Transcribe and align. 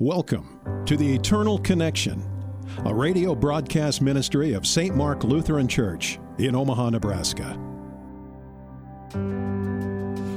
Welcome 0.00 0.84
to 0.86 0.96
the 0.96 1.12
Eternal 1.12 1.58
Connection, 1.58 2.22
a 2.84 2.94
radio 2.94 3.34
broadcast 3.34 4.00
ministry 4.00 4.52
of 4.52 4.64
St. 4.64 4.94
Mark 4.94 5.24
Lutheran 5.24 5.66
Church 5.66 6.20
in 6.38 6.54
Omaha, 6.54 6.90
Nebraska. 6.90 7.54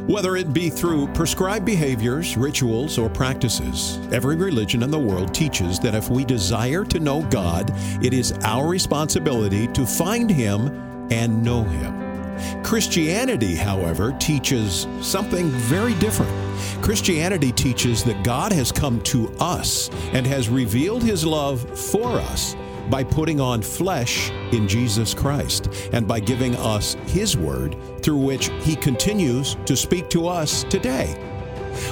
Whether 0.07 0.35
it 0.35 0.51
be 0.51 0.71
through 0.71 1.13
prescribed 1.13 1.63
behaviors, 1.63 2.35
rituals, 2.37 2.97
or 2.97 3.07
practices, 3.07 3.99
every 4.11 4.35
religion 4.35 4.81
in 4.81 4.89
the 4.89 4.97
world 4.97 5.31
teaches 5.31 5.77
that 5.81 5.93
if 5.93 6.09
we 6.09 6.25
desire 6.25 6.83
to 6.85 6.99
know 6.99 7.21
God, 7.29 7.71
it 8.03 8.15
is 8.15 8.31
our 8.41 8.67
responsibility 8.67 9.67
to 9.73 9.85
find 9.85 10.31
Him 10.31 10.69
and 11.11 11.43
know 11.43 11.65
Him. 11.65 12.63
Christianity, 12.63 13.53
however, 13.53 14.17
teaches 14.19 14.87
something 15.01 15.49
very 15.49 15.93
different. 15.99 16.40
Christianity 16.81 17.51
teaches 17.51 18.03
that 18.03 18.23
God 18.23 18.51
has 18.51 18.71
come 18.71 19.01
to 19.01 19.31
us 19.39 19.89
and 20.13 20.25
has 20.25 20.49
revealed 20.49 21.03
His 21.03 21.25
love 21.25 21.61
for 21.91 22.19
us 22.19 22.55
by 22.89 23.03
putting 23.03 23.39
on 23.39 23.61
flesh 23.61 24.29
in 24.51 24.67
Jesus 24.67 25.13
Christ 25.13 25.69
and 25.93 26.07
by 26.07 26.19
giving 26.19 26.55
us 26.57 26.95
His 27.05 27.37
Word 27.37 27.75
through 28.01 28.17
which 28.17 28.49
He 28.61 28.75
continues 28.75 29.55
to 29.65 29.75
speak 29.75 30.09
to 30.09 30.27
us 30.27 30.63
today. 30.63 31.15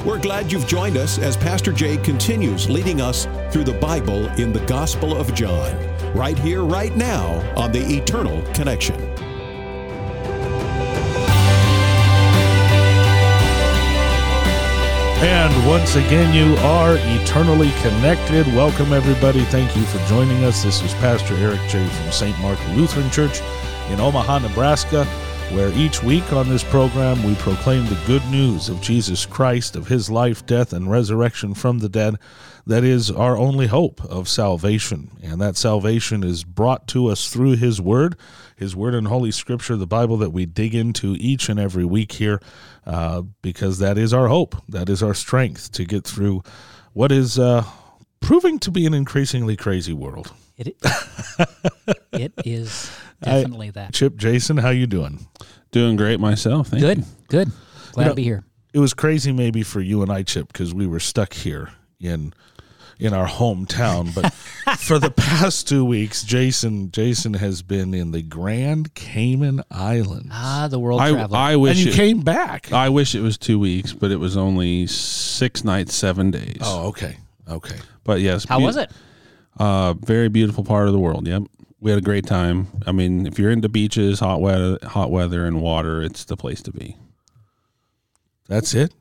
We're 0.06 0.20
glad 0.20 0.52
you've 0.52 0.68
joined 0.68 0.98
us 0.98 1.18
as 1.18 1.38
Pastor 1.38 1.72
Jay 1.72 1.98
continues 1.98 2.70
leading 2.70 3.02
us 3.02 3.28
through 3.52 3.64
the 3.64 3.78
Bible 3.80 4.28
in 4.40 4.52
the 4.52 4.66
Gospel 4.66 5.16
of 5.16 5.34
John, 5.34 5.74
right 6.14 6.38
here, 6.38 6.64
right 6.64 6.96
now 6.96 7.40
on 7.56 7.72
the 7.72 7.80
Eternal 7.80 8.42
Connection. 8.54 9.29
And 15.22 15.68
once 15.68 15.98
again, 15.98 16.34
you 16.34 16.56
are 16.60 16.96
eternally 16.98 17.72
connected. 17.82 18.48
Welcome, 18.56 18.94
everybody. 18.94 19.44
Thank 19.44 19.76
you 19.76 19.84
for 19.84 19.98
joining 20.08 20.46
us. 20.46 20.64
This 20.64 20.82
is 20.82 20.94
Pastor 20.94 21.36
Eric 21.36 21.60
J. 21.68 21.86
from 21.90 22.10
St. 22.10 22.40
Mark 22.40 22.58
Lutheran 22.70 23.10
Church 23.12 23.42
in 23.90 24.00
Omaha, 24.00 24.40
Nebraska, 24.40 25.06
where 25.52 25.70
each 25.74 26.04
week 26.04 26.32
on 26.32 26.48
this 26.48 26.64
program 26.64 27.24
we 27.24 27.34
proclaim 27.36 27.86
the 27.86 28.00
good 28.06 28.24
news 28.28 28.70
of 28.70 28.82
Jesus 28.82 29.26
Christ, 29.26 29.76
of 29.76 29.88
his 29.88 30.10
life, 30.10 30.46
death, 30.46 30.74
and 30.74 30.92
resurrection 30.92 31.56
from 31.56 31.80
the 31.80 31.90
dead. 31.90 32.16
That 32.68 32.84
is 32.84 33.10
our 33.10 33.36
only 33.36 33.66
hope 33.66 34.04
of 34.06 34.30
salvation. 34.30 35.10
And 35.24 35.42
that 35.42 35.58
salvation 35.58 36.24
is 36.24 36.44
brought 36.44 36.88
to 36.90 37.08
us 37.08 37.30
through 37.30 37.56
his 37.56 37.82
word, 37.82 38.16
his 38.56 38.76
word 38.76 38.94
in 38.94 39.06
Holy 39.06 39.32
Scripture, 39.32 39.76
the 39.76 39.88
Bible 39.88 40.18
that 40.18 40.30
we 40.30 40.46
dig 40.46 40.76
into 40.76 41.16
each 41.20 41.50
and 41.50 41.60
every 41.60 41.86
week 41.86 42.12
here 42.12 42.40
uh, 42.86 43.24
because 43.42 43.80
that 43.80 43.98
is 43.98 44.14
our 44.14 44.28
hope. 44.28 44.56
That 44.68 44.88
is 44.88 45.02
our 45.02 45.16
strength 45.16 45.72
to 45.72 45.84
get 45.84 46.06
through 46.06 46.44
what 46.94 47.12
is 47.12 47.40
uh, 47.40 47.64
proving 48.20 48.60
to 48.60 48.72
be 48.72 48.86
an 48.86 48.94
increasingly 48.94 49.56
crazy 49.56 49.94
world. 49.94 50.34
It, 50.58 50.76
it 52.12 52.34
is 52.46 52.92
definitely 53.22 53.70
I, 53.70 53.72
that. 53.72 53.94
Chip, 53.94 54.18
Jason, 54.18 54.58
how 54.58 54.70
you 54.70 54.88
doing? 54.88 55.28
Doing 55.72 55.96
great 55.96 56.20
myself. 56.20 56.68
Thank 56.68 56.82
good, 56.82 56.98
you. 57.00 57.06
good. 57.30 57.52
Glad 57.94 58.04
You 58.04 58.06
know, 58.06 58.10
to 58.12 58.16
be 58.16 58.24
here. 58.24 58.44
It 58.74 58.80
was 58.80 58.94
crazy 58.94 59.32
maybe 59.32 59.64
for 59.64 59.82
you 59.82 60.02
and 60.02 60.12
I, 60.12 60.24
Chip, 60.24 60.48
because 60.48 60.74
we 60.74 60.86
were 60.86 61.00
stuck 61.00 61.34
here 61.34 61.72
in 62.00 62.34
in 63.00 63.14
our 63.14 63.28
hometown. 63.28 64.14
But 64.14 64.34
for 64.80 65.00
the 65.00 65.10
past 65.10 65.68
two 65.68 65.86
weeks, 65.86 66.24
Jason 66.24 66.92
Jason 66.92 67.36
has 67.36 67.62
been 67.62 67.94
in 67.94 68.12
the 68.12 68.22
Grand 68.22 68.94
Cayman 68.94 69.64
Islands. 69.72 70.30
Ah, 70.32 70.68
the 70.70 70.80
world 70.80 71.02
I, 71.02 71.12
traveler. 71.12 71.38
I 71.38 71.52
and 71.54 71.62
wish 71.62 71.78
you 71.80 71.92
it, 71.92 71.96
came 71.96 72.22
back. 72.22 72.72
I 72.72 72.90
wish 72.90 73.16
it 73.16 73.22
was 73.22 73.38
two 73.38 73.58
weeks, 73.58 73.94
but 73.94 74.12
it 74.12 74.18
was 74.18 74.36
only 74.38 74.86
six 74.88 75.64
nights, 75.64 75.96
seven 75.96 76.30
days. 76.32 76.60
oh, 76.62 76.90
okay. 76.90 77.18
Okay. 77.50 77.78
but 78.04 78.22
yes. 78.22 78.46
How 78.48 78.60
beau- 78.60 78.66
was 78.66 78.78
it? 78.78 78.92
Uh, 79.58 79.94
very 79.94 80.30
beautiful 80.30 80.64
part 80.64 80.88
of 80.88 80.94
the 80.94 81.00
world. 81.00 81.28
Yep, 81.28 81.44
we 81.82 81.92
had 81.92 81.98
a 81.98 82.04
great 82.04 82.26
time. 82.26 82.68
I 82.86 82.92
mean, 82.92 83.26
if 83.26 83.38
you're 83.40 83.52
into 83.52 83.68
beaches, 83.70 84.20
hot 84.20 84.40
weather, 84.42 84.78
hot 84.84 85.12
weather, 85.12 85.46
and 85.46 85.62
water, 85.62 86.02
it's 86.02 86.24
the 86.26 86.38
place 86.38 86.62
to 86.64 86.72
be. 86.72 86.96
That's 88.48 88.74
it? 88.74 88.94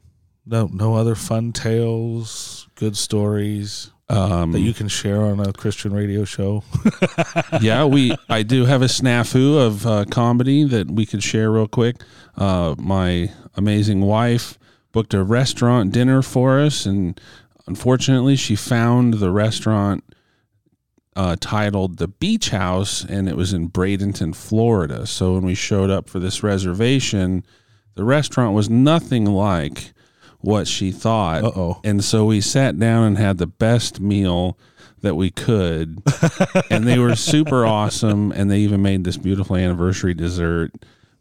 No 0.46 0.68
no 0.72 0.94
other 0.94 1.14
fun 1.14 1.52
tales, 1.52 2.68
good 2.74 2.96
stories 2.96 3.90
Um, 4.08 4.52
that 4.52 4.60
you 4.60 4.72
can 4.72 4.88
share 4.88 5.20
on 5.22 5.40
a 5.40 5.52
Christian 5.52 5.92
radio 5.92 6.24
show? 6.24 6.64
yeah, 7.60 7.84
we. 7.84 8.16
I 8.28 8.42
do 8.42 8.64
have 8.64 8.80
a 8.82 8.86
snafu 8.86 9.58
of 9.64 9.86
uh, 9.86 10.04
comedy 10.10 10.64
that 10.64 10.90
we 10.90 11.04
could 11.06 11.22
share 11.22 11.50
real 11.52 11.68
quick. 11.68 11.96
Uh, 12.36 12.74
my 12.78 13.30
amazing 13.56 14.00
wife 14.00 14.58
booked 14.92 15.12
a 15.14 15.22
restaurant 15.22 15.92
dinner 15.92 16.22
for 16.22 16.58
us, 16.60 16.86
and 16.86 17.20
unfortunately, 17.68 18.34
she 18.34 18.56
found 18.56 19.14
the 19.14 19.30
restaurant 19.30 20.02
uh, 21.14 21.36
titled 21.38 21.98
the 21.98 22.08
Beach 22.08 22.50
House, 22.50 23.04
and 23.04 23.28
it 23.28 23.36
was 23.36 23.52
in 23.52 23.68
Bradenton, 23.68 24.34
Florida. 24.34 25.06
So 25.06 25.34
when 25.34 25.44
we 25.44 25.54
showed 25.54 25.90
up 25.90 26.08
for 26.08 26.18
this 26.18 26.42
reservation, 26.42 27.44
the 27.94 28.04
restaurant 28.04 28.54
was 28.54 28.70
nothing 28.70 29.26
like 29.26 29.92
what 30.40 30.66
she 30.68 30.92
thought. 30.92 31.44
Uh-oh. 31.44 31.80
And 31.84 32.02
so 32.02 32.24
we 32.24 32.40
sat 32.40 32.78
down 32.78 33.04
and 33.04 33.18
had 33.18 33.38
the 33.38 33.46
best 33.46 34.00
meal 34.00 34.56
that 35.00 35.16
we 35.16 35.30
could. 35.30 36.02
and 36.70 36.86
they 36.86 36.98
were 36.98 37.16
super 37.16 37.66
awesome. 37.66 38.32
And 38.32 38.50
they 38.50 38.60
even 38.60 38.80
made 38.82 39.04
this 39.04 39.16
beautiful 39.16 39.56
anniversary 39.56 40.14
dessert. 40.14 40.72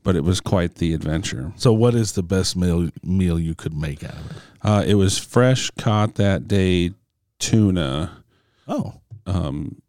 But 0.08 0.16
it 0.16 0.24
was 0.24 0.40
quite 0.40 0.76
the 0.76 0.94
adventure. 0.94 1.52
So 1.58 1.74
what 1.74 1.94
is 1.94 2.14
the 2.14 2.24
best 2.24 2.56
meal 2.56 2.90
meal 3.04 3.38
you 3.38 3.54
could 3.54 3.76
make 3.76 4.06
out 4.06 4.14
of 4.14 4.32
it? 4.32 4.38
Uh, 4.62 4.84
it 4.88 4.96
was 4.96 5.18
fresh 5.18 5.70
caught 5.78 6.16
that 6.16 6.48
day 6.48 6.92
tuna. 7.40 8.24
Oh. 8.70 8.94
Um, 9.26 9.82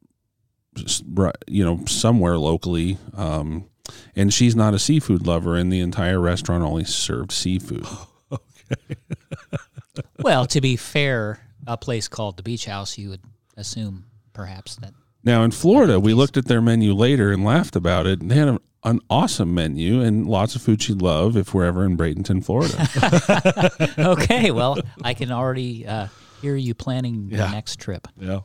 you 1.47 1.65
know, 1.65 1.85
somewhere 1.87 2.37
locally. 2.37 2.99
Um, 3.17 3.69
and 4.17 4.35
she's 4.35 4.57
not 4.57 4.75
a 4.75 4.81
seafood 4.81 5.25
lover, 5.25 5.55
and 5.55 5.73
the 5.73 5.79
entire 5.79 6.19
restaurant 6.19 6.65
only 6.65 6.85
served 6.85 7.31
seafood. 7.31 7.87
Well, 10.21 10.47
to 10.47 10.61
be 10.61 10.77
fair, 10.77 11.41
a 11.67 11.77
place 11.77 12.09
called 12.09 12.37
the 12.37 12.43
Beach 12.43 12.67
House, 12.67 12.99
you 12.99 13.11
would 13.11 13.23
assume 13.57 14.07
perhaps 14.33 14.77
that. 14.77 14.93
Now 15.25 15.43
in 15.45 15.51
Florida, 15.51 16.01
we 16.01 16.15
looked 16.15 16.37
at 16.37 16.47
their 16.47 16.61
menu 16.61 16.93
later 16.93 17.33
and 17.33 17.45
laughed 17.45 17.77
about 17.77 18.07
it. 18.07 18.21
And 18.21 18.31
they 18.31 18.37
had 18.37 18.49
a, 18.49 18.61
an 18.85 19.01
awesome 19.11 19.53
menu 19.55 20.01
and 20.01 20.27
lots 20.27 20.55
of 20.55 20.63
food 20.63 20.81
she'd 20.83 21.03
love 21.03 21.37
if 21.37 21.53
we're 21.53 21.65
ever 21.65 21.85
in 21.85 21.97
Bradenton, 21.97 22.45
Florida. 22.45 22.89
Okay, 23.99 24.51
well, 24.53 24.79
I 25.03 25.15
can 25.15 25.31
already 25.33 25.87
uh, 25.87 26.07
hear 26.41 26.55
you 26.57 26.75
planning 26.75 27.29
your 27.31 27.41
Yeah. 27.41 27.51
next 27.51 27.81
trip. 27.81 28.07
Yeah. 28.19 28.41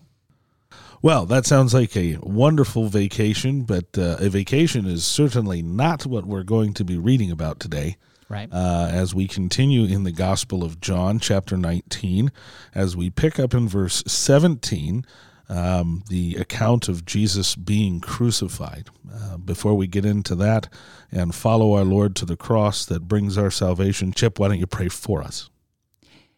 Well, 1.01 1.25
that 1.25 1.45
sounds 1.45 1.73
like 1.73 1.95
a 1.97 2.17
wonderful 2.21 2.87
vacation, 2.87 3.63
but 3.63 3.97
uh, 3.97 4.17
a 4.19 4.29
vacation 4.29 4.85
is 4.85 5.05
certainly 5.05 5.61
not 5.61 6.05
what 6.05 6.25
we're 6.25 6.43
going 6.43 6.73
to 6.75 6.85
be 6.85 6.97
reading 6.97 7.29
about 7.29 7.59
today. 7.59 7.97
Right. 8.29 8.47
Uh, 8.51 8.87
as 8.89 9.13
we 9.13 9.27
continue 9.27 9.83
in 9.85 10.05
the 10.05 10.11
Gospel 10.13 10.63
of 10.63 10.79
John, 10.79 11.19
chapter 11.19 11.57
19, 11.57 12.31
as 12.73 12.95
we 12.95 13.09
pick 13.09 13.37
up 13.37 13.53
in 13.53 13.67
verse 13.67 14.01
17, 14.07 15.05
um, 15.49 16.03
the 16.09 16.35
account 16.35 16.87
of 16.87 17.05
Jesus 17.05 17.55
being 17.55 17.99
crucified. 17.99 18.89
Uh, 19.13 19.37
before 19.37 19.75
we 19.75 19.87
get 19.87 20.05
into 20.05 20.35
that 20.35 20.69
and 21.11 21.35
follow 21.35 21.73
our 21.73 21.83
Lord 21.83 22.15
to 22.17 22.25
the 22.25 22.37
cross 22.37 22.85
that 22.85 23.07
brings 23.07 23.37
our 23.37 23.51
salvation, 23.51 24.11
Chip, 24.11 24.39
why 24.39 24.47
don't 24.47 24.59
you 24.59 24.67
pray 24.67 24.89
for 24.89 25.21
us? 25.21 25.49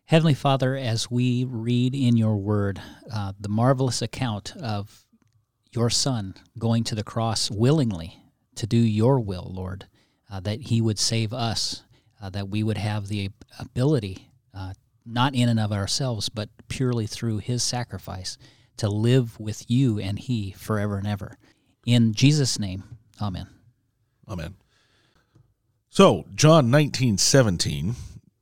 Heavenly 0.05 0.33
Father, 0.35 0.75
as 0.75 1.09
we 1.09 1.45
read 1.45 1.95
in 1.95 2.15
your 2.15 2.35
word 2.35 2.79
uh, 3.11 3.33
the 3.39 3.49
marvelous 3.49 4.01
account 4.01 4.55
of 4.57 5.05
your 5.71 5.89
Son 5.89 6.35
going 6.59 6.83
to 6.85 6.95
the 6.95 7.03
cross 7.03 7.49
willingly 7.49 8.19
to 8.55 8.67
do 8.67 8.77
your 8.77 9.19
will, 9.19 9.51
Lord, 9.51 9.87
uh, 10.31 10.39
that 10.41 10.61
he 10.61 10.79
would 10.79 10.99
save 10.99 11.33
us, 11.33 11.83
uh, 12.21 12.29
that 12.29 12.49
we 12.49 12.63
would 12.63 12.77
have 12.77 13.07
the 13.07 13.31
ability, 13.59 14.29
uh, 14.53 14.73
not 15.05 15.35
in 15.35 15.49
and 15.49 15.59
of 15.59 15.71
ourselves, 15.71 16.29
but 16.29 16.49
purely 16.67 17.07
through 17.07 17.39
his 17.39 17.63
sacrifice, 17.63 18.37
to 18.77 18.89
live 18.89 19.39
with 19.39 19.69
you 19.69 19.99
and 19.99 20.19
he 20.19 20.51
forever 20.51 20.97
and 20.97 21.07
ever. 21.07 21.37
In 21.85 22.13
Jesus' 22.13 22.59
name, 22.59 22.83
amen. 23.21 23.47
Amen. 24.27 24.55
So, 25.89 26.25
John 26.35 26.69
19 26.71 27.17
17, 27.17 27.95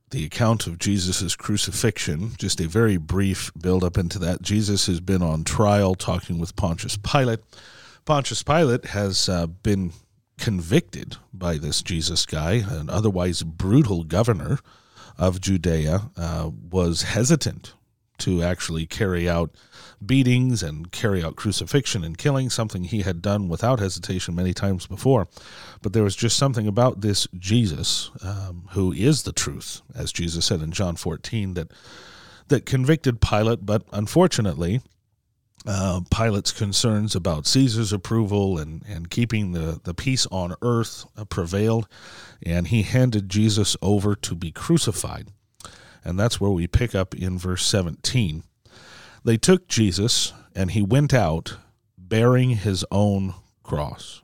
the 0.10 0.26
account 0.26 0.68
of 0.68 0.80
Jesus' 0.80 1.36
crucifixion, 1.36 2.32
just 2.38 2.62
a 2.62 2.68
very 2.68 2.98
brief 2.98 3.52
build 3.60 3.84
up 3.84 3.98
into 3.98 4.18
that. 4.20 4.42
Jesus 4.42 4.88
has 4.88 5.00
been 5.00 5.22
on 5.22 5.44
trial 5.44 5.96
talking 5.96 6.40
with 6.40 6.56
Pontius 6.56 6.98
Pilate. 6.98 7.40
Pontius 8.06 8.44
Pilate 8.44 8.86
has 8.86 9.28
uh, 9.30 9.48
been 9.48 9.94
convicted 10.38 11.18
by 11.34 11.58
this 11.58 11.82
Jesus 11.82 12.26
guy, 12.26 12.64
an 12.68 12.90
otherwise 12.90 13.44
brutal 13.44 14.04
governor 14.04 14.60
of 15.18 15.40
Judea, 15.40 16.10
uh, 16.18 16.50
was 16.70 17.04
hesitant 17.04 17.74
to 18.20 18.44
actually 18.44 18.86
carry 18.86 19.28
out 19.28 19.52
beatings 20.06 20.62
and 20.62 20.92
carry 20.92 21.24
out 21.24 21.36
crucifixion 21.36 22.04
and 22.04 22.18
killing, 22.18 22.50
something 22.50 22.84
he 22.84 23.02
had 23.02 23.22
done 23.22 23.48
without 23.48 23.80
hesitation 23.80 24.36
many 24.36 24.54
times 24.54 24.86
before. 24.88 25.28
But 25.82 25.94
there 25.94 26.04
was 26.04 26.16
just 26.16 26.38
something 26.38 26.68
about 26.68 27.02
this 27.02 27.28
Jesus, 27.38 28.12
um, 28.22 28.68
who 28.72 28.92
is 28.92 29.24
the 29.24 29.32
truth, 29.32 29.82
as 29.96 30.12
Jesus 30.12 30.46
said 30.46 30.62
in 30.62 30.72
John 30.72 30.96
14, 30.96 31.54
that 31.56 31.72
that 32.50 32.66
convicted 32.66 33.22
Pilate, 33.22 33.66
but 33.66 33.84
unfortunately, 33.94 34.82
uh, 35.66 36.02
Pilate's 36.12 36.52
concerns 36.52 37.16
about 37.16 37.48
Caesar's 37.48 37.94
approval 37.94 38.58
and, 38.58 38.84
and 38.88 39.10
keeping 39.10 39.54
the, 39.54 39.80
the 39.84 39.94
peace 39.94 40.28
on 40.28 40.56
earth 40.62 41.06
prevailed, 41.30 41.88
and 42.46 42.68
he 42.68 42.84
handed 42.84 43.30
Jesus 43.30 43.78
over 43.82 44.16
to 44.16 44.36
be 44.36 44.52
crucified. 44.52 45.30
And 46.04 46.20
that's 46.20 46.40
where 46.40 46.52
we 46.52 46.68
pick 46.68 46.94
up 46.94 47.16
in 47.16 47.38
verse 47.38 47.66
17. 47.66 48.44
They 49.24 49.38
took 49.38 49.68
Jesus, 49.68 50.34
and 50.56 50.72
he 50.72 50.82
went 50.82 51.14
out 51.14 51.58
bearing 51.98 52.52
his 52.52 52.86
own 52.92 53.34
cross 53.64 54.22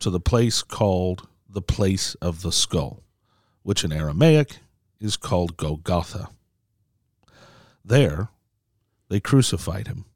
to 0.00 0.10
the 0.10 0.20
place 0.20 0.62
called 0.62 1.28
the 1.48 1.62
place 1.62 2.14
of 2.16 2.42
the 2.42 2.52
skull, 2.52 3.02
which 3.62 3.84
in 3.84 3.92
Aramaic 3.92 4.58
is 5.00 5.16
called 5.16 5.56
Golgotha. 5.56 6.28
There 7.84 8.28
they 9.08 9.20
crucified 9.20 9.86
him 9.86 10.06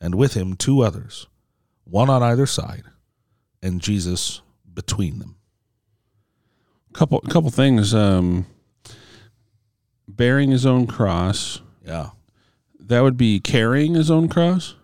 and 0.00 0.14
with 0.14 0.34
him 0.34 0.54
two 0.54 0.82
others, 0.82 1.26
one 1.84 2.10
on 2.10 2.22
either 2.22 2.46
side, 2.46 2.84
and 3.62 3.80
Jesus 3.80 4.42
between 4.72 5.18
them. 5.18 5.36
Couple 6.92 7.20
couple 7.20 7.50
things. 7.50 7.94
Um, 7.94 8.46
bearing 10.18 10.50
his 10.50 10.66
own 10.66 10.86
cross. 10.86 11.62
Yeah. 11.82 12.10
That 12.78 13.00
would 13.00 13.16
be 13.16 13.40
carrying 13.40 13.94
his 13.94 14.10
own 14.10 14.28
cross. 14.28 14.74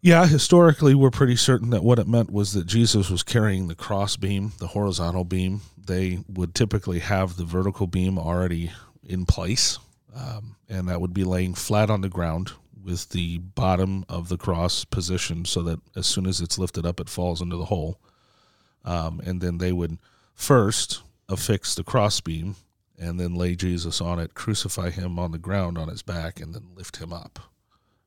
Yeah, 0.00 0.26
historically, 0.26 0.94
we're 0.94 1.10
pretty 1.10 1.36
certain 1.36 1.70
that 1.70 1.82
what 1.82 1.98
it 1.98 2.06
meant 2.06 2.30
was 2.30 2.52
that 2.52 2.66
Jesus 2.66 3.10
was 3.10 3.22
carrying 3.22 3.68
the 3.68 3.74
cross 3.74 4.16
beam, 4.16 4.52
the 4.58 4.68
horizontal 4.68 5.24
beam. 5.24 5.60
They 5.76 6.20
would 6.28 6.54
typically 6.54 7.00
have 7.00 7.36
the 7.36 7.44
vertical 7.44 7.86
beam 7.86 8.18
already 8.18 8.70
in 9.04 9.26
place, 9.26 9.78
um, 10.14 10.56
and 10.68 10.88
that 10.88 11.00
would 11.00 11.12
be 11.12 11.24
laying 11.24 11.54
flat 11.54 11.90
on 11.90 12.00
the 12.00 12.08
ground 12.08 12.52
with 12.82 13.08
the 13.10 13.38
bottom 13.38 14.04
of 14.08 14.28
the 14.28 14.38
cross 14.38 14.84
positioned 14.84 15.48
so 15.48 15.62
that 15.62 15.80
as 15.96 16.06
soon 16.06 16.26
as 16.26 16.40
it's 16.40 16.58
lifted 16.58 16.86
up, 16.86 17.00
it 17.00 17.08
falls 17.08 17.42
into 17.42 17.56
the 17.56 17.64
hole. 17.64 17.98
Um, 18.84 19.20
and 19.24 19.40
then 19.40 19.58
they 19.58 19.72
would 19.72 19.98
first 20.34 21.02
affix 21.28 21.74
the 21.74 21.82
crossbeam 21.82 22.54
and 22.98 23.18
then 23.18 23.34
lay 23.34 23.54
Jesus 23.54 24.00
on 24.00 24.18
it, 24.18 24.34
crucify 24.34 24.90
him 24.90 25.18
on 25.18 25.32
the 25.32 25.38
ground 25.38 25.78
on 25.78 25.88
his 25.88 26.02
back, 26.02 26.40
and 26.40 26.54
then 26.54 26.70
lift 26.74 26.96
him 26.96 27.12
up 27.12 27.38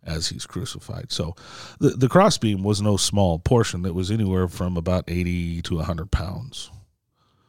as 0.04 0.30
he's 0.30 0.46
crucified. 0.46 1.12
So 1.12 1.36
the, 1.80 1.90
the 1.90 2.10
crossbeam 2.10 2.64
was 2.64 2.82
no 2.82 2.98
small 2.98 3.40
portion. 3.40 3.86
It 3.86 3.96
was 3.96 4.12
anywhere 4.12 4.48
from 4.48 4.78
about 4.78 5.06
80 5.08 5.62
to 5.64 5.76
100 5.76 6.12
pounds. 6.12 6.72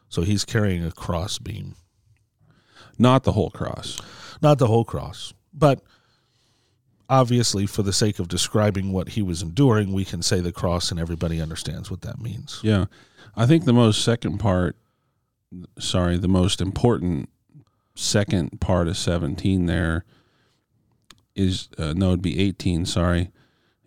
So 0.08 0.22
he's 0.22 0.44
carrying 0.44 0.84
a 0.84 0.92
crossbeam. 0.92 1.74
Not 2.98 3.24
the 3.24 3.32
whole 3.32 3.50
cross. 3.50 3.98
Not 4.42 4.58
the 4.58 4.66
whole 4.66 4.84
cross. 4.84 5.32
But 5.54 5.82
obviously, 7.08 7.66
for 7.66 7.82
the 7.82 7.92
sake 7.92 8.18
of 8.18 8.28
describing 8.28 8.92
what 8.92 9.10
he 9.10 9.22
was 9.22 9.42
enduring, 9.42 9.92
we 9.92 10.04
can 10.04 10.22
say 10.22 10.40
the 10.40 10.52
cross, 10.52 10.90
and 10.90 11.00
everybody 11.00 11.40
understands 11.40 11.90
what 11.90 12.02
that 12.02 12.20
means. 12.20 12.60
Yeah. 12.62 12.86
I 13.34 13.46
think 13.46 13.64
the 13.64 13.72
most 13.72 14.04
second 14.04 14.38
part, 14.38 14.76
sorry, 15.78 16.18
the 16.18 16.28
most 16.28 16.60
important 16.60 17.30
second 17.94 18.60
part 18.60 18.88
of 18.88 18.96
17 18.96 19.66
there 19.66 20.04
is, 21.34 21.68
uh, 21.78 21.92
no, 21.94 22.08
it'd 22.08 22.22
be 22.22 22.40
18, 22.40 22.86
sorry. 22.86 23.30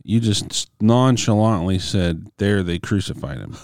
You 0.03 0.19
just 0.19 0.69
nonchalantly 0.79 1.79
said, 1.79 2.27
there 2.37 2.63
they 2.63 2.79
crucified 2.79 3.37
him. 3.37 3.57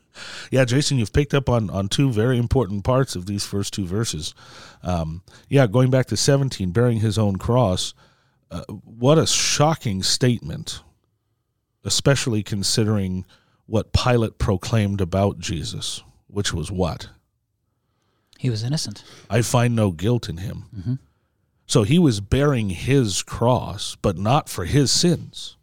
yeah, 0.50 0.64
Jason, 0.64 0.98
you've 0.98 1.12
picked 1.12 1.34
up 1.34 1.48
on, 1.48 1.70
on 1.70 1.88
two 1.88 2.10
very 2.12 2.38
important 2.38 2.84
parts 2.84 3.16
of 3.16 3.26
these 3.26 3.44
first 3.44 3.74
two 3.74 3.86
verses. 3.86 4.34
Um, 4.82 5.22
yeah, 5.48 5.66
going 5.66 5.90
back 5.90 6.06
to 6.06 6.16
17, 6.16 6.70
bearing 6.70 7.00
his 7.00 7.18
own 7.18 7.36
cross 7.36 7.94
uh, 8.50 8.64
what 8.68 9.18
a 9.18 9.26
shocking 9.26 10.02
statement, 10.02 10.82
especially 11.84 12.42
considering 12.42 13.26
what 13.66 13.92
Pilate 13.92 14.38
proclaimed 14.38 15.00
about 15.00 15.38
Jesus, 15.38 16.02
which 16.28 16.54
was 16.54 16.70
what? 16.70 17.08
He 18.38 18.50
was 18.50 18.62
innocent. 18.62 19.02
I 19.28 19.42
find 19.42 19.74
no 19.74 19.90
guilt 19.90 20.28
in 20.28 20.36
him. 20.36 20.66
Mm-hmm. 20.74 20.94
So 21.66 21.82
he 21.82 21.98
was 21.98 22.20
bearing 22.20 22.70
his 22.70 23.22
cross, 23.24 23.96
but 24.00 24.16
not 24.16 24.48
for 24.48 24.64
his 24.64 24.92
sins. 24.92 25.56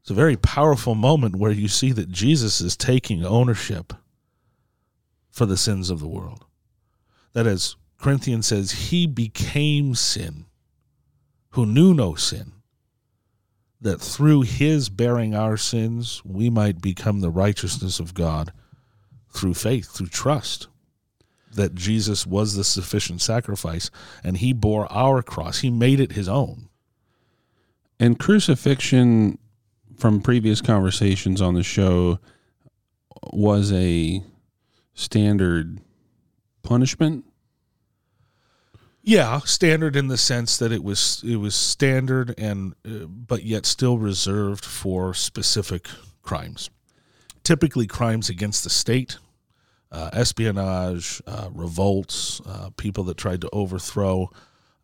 It's 0.00 0.10
a 0.10 0.14
very 0.14 0.36
powerful 0.36 0.94
moment 0.94 1.36
where 1.36 1.52
you 1.52 1.68
see 1.68 1.92
that 1.92 2.10
Jesus 2.10 2.62
is 2.62 2.78
taking 2.78 3.24
ownership 3.24 3.92
for 5.30 5.44
the 5.44 5.58
sins 5.58 5.90
of 5.90 6.00
the 6.00 6.08
world. 6.08 6.46
That 7.34 7.46
as 7.46 7.76
Corinthians 7.98 8.46
says, 8.46 8.72
he 8.88 9.06
became 9.06 9.94
sin 9.94 10.46
who 11.50 11.66
knew 11.66 11.92
no 11.92 12.14
sin, 12.14 12.52
that 13.82 14.00
through 14.00 14.42
his 14.42 14.88
bearing 14.88 15.34
our 15.34 15.58
sins, 15.58 16.22
we 16.24 16.48
might 16.48 16.80
become 16.80 17.20
the 17.20 17.30
righteousness 17.30 18.00
of 18.00 18.14
God 18.14 18.54
through 19.34 19.54
faith, 19.54 19.90
through 19.90 20.06
trust. 20.06 20.68
That 21.52 21.74
Jesus 21.74 22.26
was 22.26 22.54
the 22.54 22.64
sufficient 22.64 23.20
sacrifice 23.20 23.90
and 24.22 24.36
he 24.36 24.52
bore 24.52 24.90
our 24.92 25.22
cross. 25.22 25.60
He 25.60 25.70
made 25.70 26.00
it 26.00 26.12
his 26.12 26.28
own. 26.28 26.68
And 27.98 28.18
crucifixion, 28.18 29.38
from 29.96 30.22
previous 30.22 30.60
conversations 30.60 31.42
on 31.42 31.54
the 31.54 31.62
show, 31.62 32.18
was 33.32 33.72
a 33.72 34.22
standard 34.94 35.80
punishment 36.62 37.24
yeah, 39.02 39.40
standard 39.40 39.96
in 39.96 40.08
the 40.08 40.18
sense 40.18 40.58
that 40.58 40.72
it 40.72 40.84
was 40.84 41.22
it 41.26 41.36
was 41.36 41.54
standard 41.54 42.34
and 42.38 42.74
uh, 42.84 43.06
but 43.06 43.44
yet 43.44 43.64
still 43.64 43.98
reserved 43.98 44.64
for 44.64 45.14
specific 45.14 45.88
crimes. 46.22 46.70
Typically, 47.42 47.86
crimes 47.86 48.28
against 48.28 48.62
the 48.62 48.70
state, 48.70 49.16
uh, 49.92 50.10
espionage, 50.12 51.22
uh, 51.26 51.48
revolts, 51.52 52.40
uh, 52.46 52.70
people 52.76 53.04
that 53.04 53.16
tried 53.16 53.40
to 53.40 53.50
overthrow. 53.52 54.30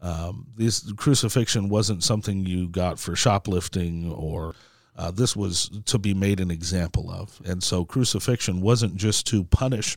Um, 0.01 0.47
this 0.57 0.93
crucifixion 0.93 1.69
wasn't 1.69 2.05
something 2.05 2.45
you 2.45 2.69
got 2.69 2.99
for 2.99 3.17
shoplifting 3.17 4.13
or 4.13 4.55
uh, 4.97 5.11
this 5.11 5.37
was 5.37 5.71
to 5.87 5.99
be 5.99 6.15
made 6.15 6.41
an 6.41 6.51
example 6.51 7.11
of. 7.11 7.41
And 7.45 7.63
so, 7.63 7.85
crucifixion 7.85 8.61
wasn't 8.63 8.97
just 8.97 9.27
to 9.29 9.45
punish 9.45 9.97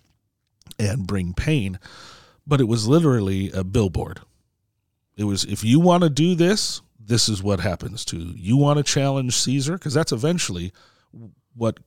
and 0.78 1.08
bring 1.08 1.34
pain 1.34 1.80
but 2.50 2.60
it 2.60 2.68
was 2.68 2.88
literally 2.88 3.52
a 3.52 3.64
billboard. 3.64 4.20
It 5.16 5.26
was 5.26 5.46
if 5.46 5.64
you 5.64 5.80
want 5.80 6.04
to 6.04 6.10
do 6.10 6.34
this, 6.34 6.82
this 7.00 7.30
is 7.30 7.44
what 7.44 7.60
happens 7.60 8.04
to 8.06 8.18
you. 8.18 8.34
You 8.36 8.58
want 8.58 8.78
to 8.78 8.84
challenge 8.84 9.38
Caesar 9.38 9.74
because 9.74 9.94
that's 9.94 10.12
eventually 10.12 10.74
what 11.56 11.80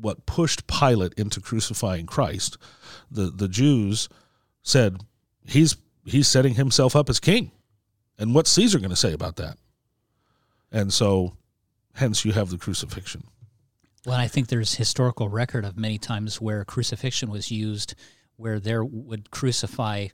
what 0.00 0.26
pushed 0.26 0.66
Pilate 0.66 1.14
into 1.14 1.40
crucifying 1.40 2.06
Christ. 2.06 2.58
The 3.10 3.30
the 3.30 3.48
Jews 3.48 4.08
said 4.62 5.00
he's 5.46 5.76
he's 6.04 6.28
setting 6.28 6.54
himself 6.54 6.94
up 6.96 7.08
as 7.08 7.20
king. 7.20 7.52
And 8.18 8.34
what's 8.34 8.50
Caesar 8.50 8.78
going 8.78 8.90
to 8.90 8.96
say 8.96 9.12
about 9.12 9.36
that? 9.36 9.58
And 10.72 10.92
so 10.92 11.36
hence 11.94 12.24
you 12.24 12.32
have 12.32 12.50
the 12.50 12.58
crucifixion. 12.58 13.24
Well, 14.06 14.18
I 14.18 14.28
think 14.28 14.48
there's 14.48 14.74
historical 14.74 15.28
record 15.28 15.64
of 15.64 15.76
many 15.76 15.98
times 15.98 16.40
where 16.40 16.64
crucifixion 16.64 17.30
was 17.30 17.50
used 17.50 17.94
where 18.36 18.60
there 18.60 18.84
would 18.84 19.30
crucify 19.30 20.06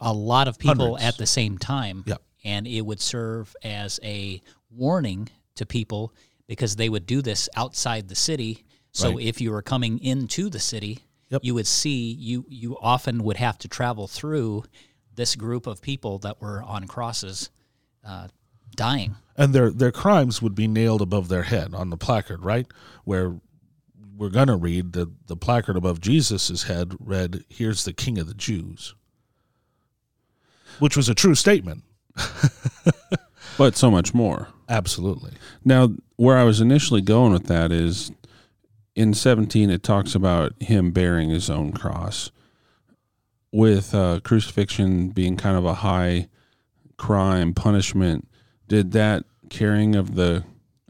a 0.00 0.12
lot 0.12 0.48
of 0.48 0.58
people 0.58 0.96
Hundreds. 0.96 1.04
at 1.04 1.16
the 1.16 1.26
same 1.26 1.58
time. 1.58 2.04
Yep. 2.06 2.22
And 2.44 2.66
it 2.66 2.82
would 2.82 3.00
serve 3.00 3.56
as 3.64 3.98
a 4.04 4.40
warning 4.70 5.28
to 5.56 5.66
people 5.66 6.12
because 6.46 6.76
they 6.76 6.88
would 6.88 7.06
do 7.06 7.22
this 7.22 7.48
outside 7.56 8.08
the 8.08 8.14
city. 8.14 8.64
So 8.92 9.10
Right. 9.16 9.26
if 9.26 9.40
you 9.40 9.50
were 9.50 9.62
coming 9.62 9.98
into 9.98 10.48
the 10.48 10.58
city, 10.60 11.00
Yep. 11.30 11.44
you 11.44 11.54
would 11.54 11.66
see 11.66 12.12
you 12.12 12.44
you 12.48 12.76
often 12.80 13.22
would 13.24 13.36
have 13.36 13.58
to 13.58 13.68
travel 13.68 14.06
through 14.06 14.64
this 15.14 15.34
group 15.34 15.66
of 15.66 15.80
people 15.82 16.18
that 16.20 16.40
were 16.40 16.62
on 16.62 16.86
crosses 16.86 17.50
uh, 18.04 18.28
dying. 18.76 19.16
and 19.36 19.52
their 19.54 19.70
their 19.70 19.90
crimes 19.92 20.40
would 20.40 20.54
be 20.54 20.68
nailed 20.68 21.02
above 21.02 21.28
their 21.28 21.42
head 21.42 21.74
on 21.74 21.90
the 21.90 21.96
placard, 21.96 22.44
right? 22.44 22.66
Where 23.04 23.40
we're 24.16 24.30
gonna 24.30 24.56
read 24.56 24.92
the 24.92 25.10
the 25.26 25.36
placard 25.36 25.76
above 25.76 26.00
Jesus' 26.00 26.62
head 26.64 26.94
read, 27.00 27.44
"Here's 27.48 27.84
the 27.84 27.92
King 27.92 28.18
of 28.18 28.28
the 28.28 28.34
Jews," 28.34 28.94
which 30.78 30.96
was 30.96 31.08
a 31.08 31.14
true 31.14 31.34
statement. 31.34 31.82
but 33.58 33.76
so 33.76 33.90
much 33.90 34.14
more. 34.14 34.48
Absolutely. 34.68 35.32
Now, 35.64 35.94
where 36.16 36.36
I 36.36 36.44
was 36.44 36.60
initially 36.60 37.00
going 37.02 37.32
with 37.32 37.46
that 37.46 37.70
is 37.70 38.10
in 38.94 39.14
17, 39.14 39.70
it 39.70 39.82
talks 39.82 40.14
about 40.14 40.52
him 40.60 40.90
bearing 40.90 41.30
his 41.30 41.50
own 41.50 41.72
cross, 41.72 42.30
with 43.52 43.94
uh, 43.94 44.20
crucifixion 44.24 45.10
being 45.10 45.36
kind 45.36 45.56
of 45.56 45.64
a 45.64 45.74
high 45.74 46.28
crime 46.96 47.54
punishment. 47.54 48.28
Did 48.68 48.92
that 48.92 49.24
carrying 49.48 49.94
of 49.94 50.14
the 50.14 50.44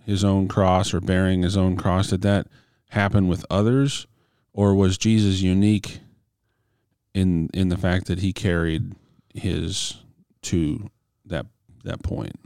his 0.04 0.24
own 0.24 0.46
cross 0.46 0.94
or 0.94 1.00
bearing 1.00 1.42
his 1.42 1.56
own 1.56 1.76
cross 1.76 2.10
did 2.10 2.22
that 2.22 2.46
happen 2.90 3.26
with 3.26 3.44
others, 3.50 4.06
or 4.52 4.74
was 4.74 4.96
Jesus 4.96 5.42
unique 5.42 5.98
in 7.12 7.50
in 7.52 7.68
the 7.68 7.76
fact 7.76 8.06
that 8.06 8.20
he 8.20 8.32
carried 8.32 8.94
his 9.34 9.96
to 10.42 10.88
that 11.24 11.46
that 11.84 12.02
point. 12.02 12.38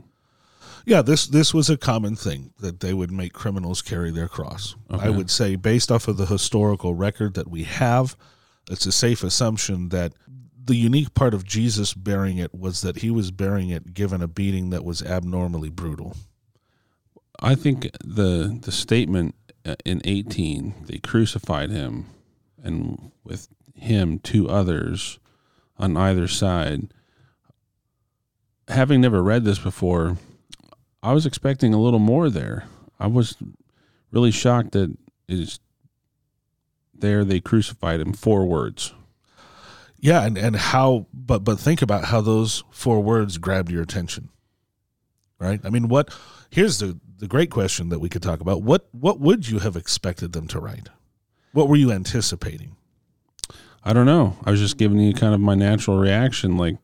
Yeah, 0.85 1.01
this 1.01 1.27
this 1.27 1.53
was 1.53 1.69
a 1.69 1.77
common 1.77 2.15
thing 2.15 2.53
that 2.59 2.79
they 2.79 2.93
would 2.93 3.11
make 3.11 3.33
criminals 3.33 3.81
carry 3.81 4.11
their 4.11 4.27
cross. 4.27 4.75
Okay. 4.91 5.05
I 5.05 5.09
would 5.09 5.29
say, 5.29 5.55
based 5.55 5.91
off 5.91 6.07
of 6.07 6.17
the 6.17 6.25
historical 6.25 6.95
record 6.95 7.35
that 7.35 7.47
we 7.47 7.63
have, 7.63 8.15
it's 8.69 8.85
a 8.85 8.91
safe 8.91 9.23
assumption 9.23 9.89
that 9.89 10.13
the 10.63 10.75
unique 10.75 11.13
part 11.13 11.33
of 11.33 11.45
Jesus 11.45 11.93
bearing 11.93 12.37
it 12.37 12.53
was 12.53 12.81
that 12.81 12.97
he 12.97 13.09
was 13.09 13.31
bearing 13.31 13.69
it 13.69 13.93
given 13.93 14.21
a 14.21 14.27
beating 14.27 14.69
that 14.69 14.83
was 14.83 15.01
abnormally 15.01 15.69
brutal. 15.69 16.15
I 17.39 17.55
think 17.55 17.89
the 18.03 18.59
the 18.61 18.71
statement 18.71 19.35
uh, 19.65 19.75
in 19.85 20.01
18 20.03 20.85
they 20.87 20.97
crucified 20.97 21.69
him 21.69 22.05
and 22.63 23.11
with 23.23 23.47
him 23.75 24.19
two 24.19 24.49
others 24.49 25.19
on 25.77 25.97
either 25.97 26.27
side 26.27 26.93
having 28.67 29.01
never 29.01 29.21
read 29.21 29.43
this 29.43 29.59
before 29.59 30.17
I 31.03 31.13
was 31.13 31.25
expecting 31.25 31.73
a 31.73 31.81
little 31.81 31.99
more 31.99 32.29
there 32.29 32.65
I 32.99 33.07
was 33.07 33.35
really 34.11 34.31
shocked 34.31 34.73
that 34.73 34.95
is 35.27 35.59
there 36.93 37.25
they 37.25 37.39
crucified 37.39 37.99
him 37.99 38.13
four 38.13 38.45
words 38.45 38.93
Yeah, 39.99 40.23
and, 40.23 40.37
and 40.37 40.55
how 40.55 41.07
but 41.13 41.43
but 41.43 41.59
think 41.59 41.81
about 41.81 42.05
how 42.05 42.21
those 42.21 42.63
four 42.71 43.01
words 43.01 43.37
grabbed 43.37 43.71
your 43.71 43.81
attention. 43.81 44.29
Right? 45.39 45.59
I 45.63 45.69
mean 45.69 45.87
what 45.87 46.13
here's 46.49 46.79
the 46.79 46.99
the 47.17 47.27
great 47.27 47.51
question 47.51 47.89
that 47.89 47.99
we 47.99 48.09
could 48.09 48.23
talk 48.23 48.41
about. 48.41 48.61
What 48.63 48.87
what 48.91 49.19
would 49.19 49.47
you 49.47 49.59
have 49.59 49.75
expected 49.75 50.33
them 50.33 50.47
to 50.49 50.59
write? 50.59 50.89
What 51.53 51.67
were 51.67 51.75
you 51.75 51.91
anticipating? 51.91 52.75
I 53.83 53.93
don't 53.93 54.05
know. 54.05 54.37
I 54.45 54.51
was 54.51 54.59
just 54.59 54.77
giving 54.77 54.99
you 54.99 55.13
kind 55.13 55.33
of 55.33 55.39
my 55.39 55.55
natural 55.55 55.97
reaction. 55.97 56.57
Like 56.57 56.77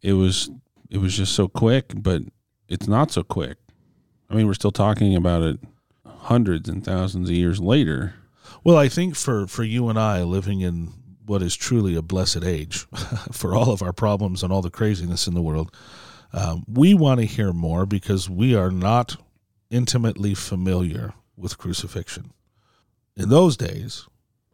it 0.00 0.12
was, 0.14 0.50
it 0.88 0.98
was 0.98 1.16
just 1.16 1.34
so 1.34 1.48
quick, 1.48 1.92
but 1.94 2.22
it's 2.70 2.88
not 2.88 3.10
so 3.10 3.22
quick. 3.22 3.58
I 4.30 4.34
mean, 4.34 4.46
we're 4.46 4.54
still 4.54 4.70
talking 4.70 5.16
about 5.16 5.42
it 5.42 5.58
hundreds 6.06 6.68
and 6.68 6.84
thousands 6.84 7.28
of 7.28 7.34
years 7.34 7.60
later. 7.60 8.14
Well, 8.62 8.76
I 8.76 8.88
think 8.88 9.16
for, 9.16 9.46
for 9.46 9.64
you 9.64 9.88
and 9.88 9.98
I 9.98 10.22
living 10.22 10.60
in 10.60 10.92
what 11.26 11.42
is 11.42 11.56
truly 11.56 11.96
a 11.96 12.02
blessed 12.02 12.44
age, 12.44 12.86
for 13.32 13.54
all 13.54 13.72
of 13.72 13.82
our 13.82 13.92
problems 13.92 14.42
and 14.42 14.52
all 14.52 14.62
the 14.62 14.70
craziness 14.70 15.26
in 15.26 15.34
the 15.34 15.42
world, 15.42 15.74
um, 16.32 16.64
we 16.68 16.94
want 16.94 17.20
to 17.20 17.26
hear 17.26 17.52
more 17.52 17.86
because 17.86 18.30
we 18.30 18.54
are 18.54 18.70
not 18.70 19.16
intimately 19.70 20.34
familiar 20.34 21.12
with 21.36 21.58
crucifixion. 21.58 22.32
In 23.16 23.28
those 23.28 23.56
days, 23.56 24.06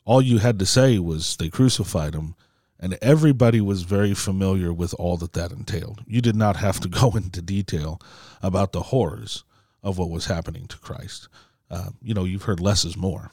all 0.05 0.23
you 0.23 0.39
had 0.39 0.59
to 0.59 0.67
say 0.67 0.99
was 0.99 1.37
they 1.37 1.51
crucified 1.51 2.15
him, 2.15 2.35
and 2.79 2.99
everybody 3.01 3.61
was 3.61 3.83
very 3.83 4.15
familiar 4.15 4.73
with 4.73 4.95
all 4.99 5.17
that 5.19 5.33
that 5.33 5.53
entailed. 5.53 6.03
You 6.07 6.21
did 6.21 6.37
not 6.37 6.57
have 6.57 6.81
to 6.81 6.89
go 7.01 7.13
into 7.13 7.43
detail 7.43 8.01
about 8.43 8.73
the 8.73 8.83
horrors 8.83 9.45
of 9.83 9.99
what 9.99 10.11
was 10.11 10.27
happening 10.27 10.67
to 10.69 10.79
Christ. 10.79 11.29
Uh, 11.71 11.91
you 12.03 12.15
know, 12.15 12.25
you've 12.25 12.45
heard 12.45 12.61
less 12.61 12.85
is 12.85 12.97
more, 12.97 13.31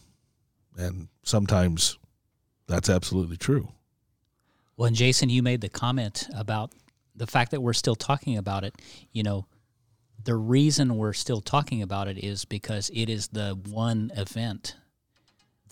and 0.77 1.07
sometimes 1.23 1.97
that's 2.67 2.89
absolutely 2.89 3.37
true. 3.37 3.69
Well, 4.75 4.87
and 4.87 4.95
Jason, 4.95 5.29
you 5.29 5.43
made 5.43 5.61
the 5.61 5.69
comment 5.69 6.27
about 6.35 6.71
the 7.15 7.27
fact 7.27 7.51
that 7.51 7.61
we're 7.61 7.73
still 7.73 7.95
talking 7.95 8.37
about 8.37 8.63
it. 8.63 8.75
You 9.11 9.23
know, 9.23 9.45
the 10.23 10.35
reason 10.35 10.97
we're 10.97 11.13
still 11.13 11.41
talking 11.41 11.81
about 11.81 12.07
it 12.07 12.17
is 12.17 12.45
because 12.45 12.89
it 12.93 13.09
is 13.09 13.27
the 13.27 13.57
one 13.69 14.11
event 14.15 14.75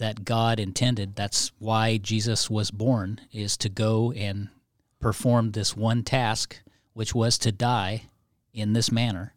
that 0.02 0.26
God 0.26 0.60
intended. 0.60 1.16
That's 1.16 1.52
why 1.60 1.98
Jesus 1.98 2.50
was 2.50 2.72
born, 2.72 3.22
is 3.32 3.56
to 3.58 3.70
go 3.70 4.12
and 4.12 4.50
perform 5.00 5.52
this 5.52 5.78
one 5.78 6.02
task, 6.02 6.60
which 6.94 7.14
was 7.14 7.38
to 7.38 7.52
die 7.52 8.08
in 8.52 8.74
this 8.74 8.92
manner, 8.92 9.36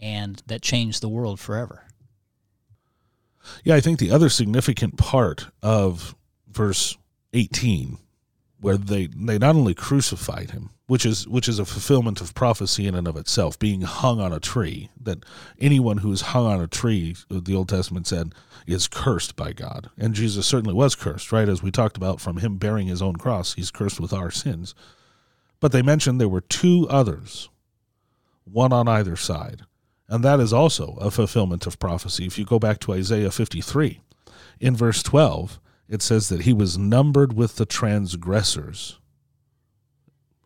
and 0.00 0.42
that 0.48 0.62
changed 0.62 1.00
the 1.00 1.08
world 1.08 1.38
forever. 1.38 1.84
Yeah, 3.62 3.76
I 3.76 3.80
think 3.80 4.00
the 4.00 4.10
other 4.10 4.28
significant 4.28 4.98
part 4.98 5.46
of 5.62 6.16
verse 6.48 6.98
18 7.32 7.98
where 8.60 8.76
they 8.76 9.06
they 9.06 9.38
not 9.38 9.54
only 9.54 9.74
crucified 9.74 10.50
him, 10.50 10.70
which 10.86 11.06
is 11.06 11.26
which 11.26 11.48
is 11.48 11.58
a 11.58 11.64
fulfillment 11.64 12.20
of 12.20 12.34
prophecy 12.34 12.86
in 12.86 12.94
and 12.94 13.08
of 13.08 13.16
itself, 13.16 13.58
being 13.58 13.82
hung 13.82 14.20
on 14.20 14.32
a 14.32 14.40
tree. 14.40 14.90
That 15.00 15.24
anyone 15.58 15.98
who 15.98 16.12
is 16.12 16.20
hung 16.20 16.46
on 16.46 16.60
a 16.60 16.66
tree, 16.66 17.16
uh, 17.30 17.40
the 17.42 17.54
Old 17.54 17.68
Testament 17.68 18.06
said, 18.06 18.34
is 18.66 18.88
cursed 18.88 19.34
by 19.36 19.52
God, 19.52 19.90
and 19.98 20.14
Jesus 20.14 20.46
certainly 20.46 20.74
was 20.74 20.94
cursed, 20.94 21.32
right? 21.32 21.48
As 21.48 21.62
we 21.62 21.70
talked 21.70 21.96
about, 21.96 22.20
from 22.20 22.38
him 22.38 22.56
bearing 22.56 22.86
his 22.86 23.02
own 23.02 23.16
cross, 23.16 23.54
he's 23.54 23.70
cursed 23.70 24.00
with 24.00 24.12
our 24.12 24.30
sins. 24.30 24.74
But 25.60 25.72
they 25.72 25.82
mentioned 25.82 26.20
there 26.20 26.28
were 26.28 26.42
two 26.42 26.86
others, 26.90 27.48
one 28.44 28.72
on 28.72 28.86
either 28.86 29.16
side, 29.16 29.62
and 30.08 30.22
that 30.22 30.40
is 30.40 30.52
also 30.52 30.98
a 31.00 31.10
fulfillment 31.10 31.66
of 31.66 31.78
prophecy. 31.78 32.26
If 32.26 32.38
you 32.38 32.44
go 32.44 32.58
back 32.58 32.78
to 32.80 32.92
Isaiah 32.92 33.30
fifty 33.30 33.62
three, 33.62 34.00
in 34.60 34.76
verse 34.76 35.02
twelve 35.02 35.58
it 35.88 36.00
says 36.00 36.30
that 36.30 36.42
he 36.42 36.52
was 36.52 36.78
numbered 36.78 37.34
with 37.34 37.56
the 37.56 37.66
transgressors. 37.66 38.98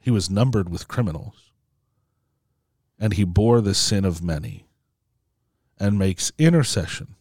He 0.01 0.11
was 0.11 0.31
numbered 0.31 0.69
with 0.69 0.89
criminals. 0.89 1.53
And 2.99 3.13
he 3.13 3.25
bore 3.25 3.61
the 3.61 3.75
sin 3.75 4.05
of 4.05 4.23
many 4.23 4.67
and 5.79 5.99
makes 5.99 6.33
intercession 6.39 7.15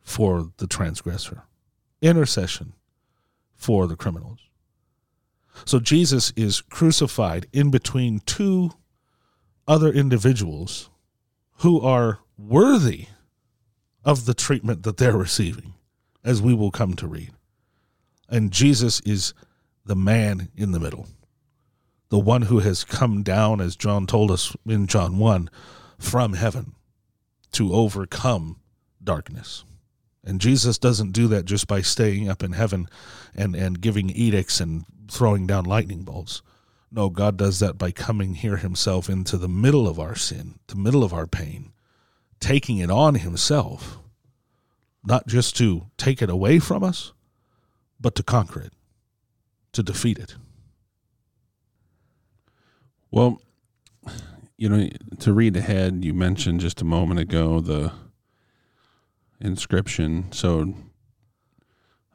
for 0.00 0.52
the 0.58 0.68
transgressor, 0.68 1.42
intercession 2.00 2.74
for 3.56 3.86
the 3.88 3.96
criminals. 3.96 4.38
So 5.64 5.80
Jesus 5.80 6.32
is 6.36 6.60
crucified 6.60 7.46
in 7.52 7.70
between 7.70 8.20
two 8.20 8.70
other 9.66 9.90
individuals 9.90 10.90
who 11.58 11.80
are 11.80 12.20
worthy 12.38 13.06
of 14.04 14.26
the 14.26 14.34
treatment 14.34 14.84
that 14.84 14.98
they're 14.98 15.16
receiving 15.16 15.74
as 16.22 16.40
we 16.42 16.54
will 16.54 16.70
come 16.70 16.94
to 16.94 17.08
read. 17.08 17.32
And 18.28 18.52
Jesus 18.52 19.00
is 19.00 19.34
the 19.84 19.96
man 19.96 20.50
in 20.56 20.72
the 20.72 20.80
middle, 20.80 21.08
the 22.08 22.18
one 22.18 22.42
who 22.42 22.60
has 22.60 22.84
come 22.84 23.22
down, 23.22 23.60
as 23.60 23.76
John 23.76 24.06
told 24.06 24.30
us 24.30 24.56
in 24.66 24.86
John 24.86 25.18
1, 25.18 25.50
from 25.98 26.34
heaven 26.34 26.74
to 27.52 27.74
overcome 27.74 28.60
darkness. 29.02 29.64
And 30.24 30.40
Jesus 30.40 30.78
doesn't 30.78 31.12
do 31.12 31.28
that 31.28 31.44
just 31.44 31.66
by 31.66 31.80
staying 31.80 32.28
up 32.28 32.42
in 32.42 32.52
heaven 32.52 32.88
and, 33.34 33.54
and 33.54 33.80
giving 33.80 34.10
edicts 34.10 34.60
and 34.60 34.84
throwing 35.08 35.46
down 35.46 35.64
lightning 35.64 36.02
bolts. 36.02 36.42
No, 36.90 37.10
God 37.10 37.36
does 37.36 37.60
that 37.60 37.78
by 37.78 37.92
coming 37.92 38.34
here 38.34 38.56
himself 38.56 39.08
into 39.08 39.36
the 39.36 39.48
middle 39.48 39.86
of 39.88 39.98
our 39.98 40.14
sin, 40.14 40.58
the 40.66 40.76
middle 40.76 41.04
of 41.04 41.12
our 41.12 41.26
pain, 41.26 41.72
taking 42.40 42.78
it 42.78 42.90
on 42.90 43.16
himself 43.16 43.98
not 45.06 45.26
just 45.26 45.56
to 45.56 45.86
take 45.96 46.20
it 46.20 46.28
away 46.28 46.58
from 46.58 46.82
us, 46.82 47.12
but 48.00 48.14
to 48.16 48.22
conquer 48.22 48.60
it, 48.60 48.72
to 49.72 49.82
defeat 49.82 50.18
it. 50.18 50.34
Well, 53.16 53.40
you 54.58 54.68
know, 54.68 54.90
to 55.20 55.32
read 55.32 55.56
ahead, 55.56 56.04
you 56.04 56.12
mentioned 56.12 56.60
just 56.60 56.82
a 56.82 56.84
moment 56.84 57.18
ago 57.18 57.60
the 57.60 57.90
inscription. 59.40 60.30
So 60.32 60.74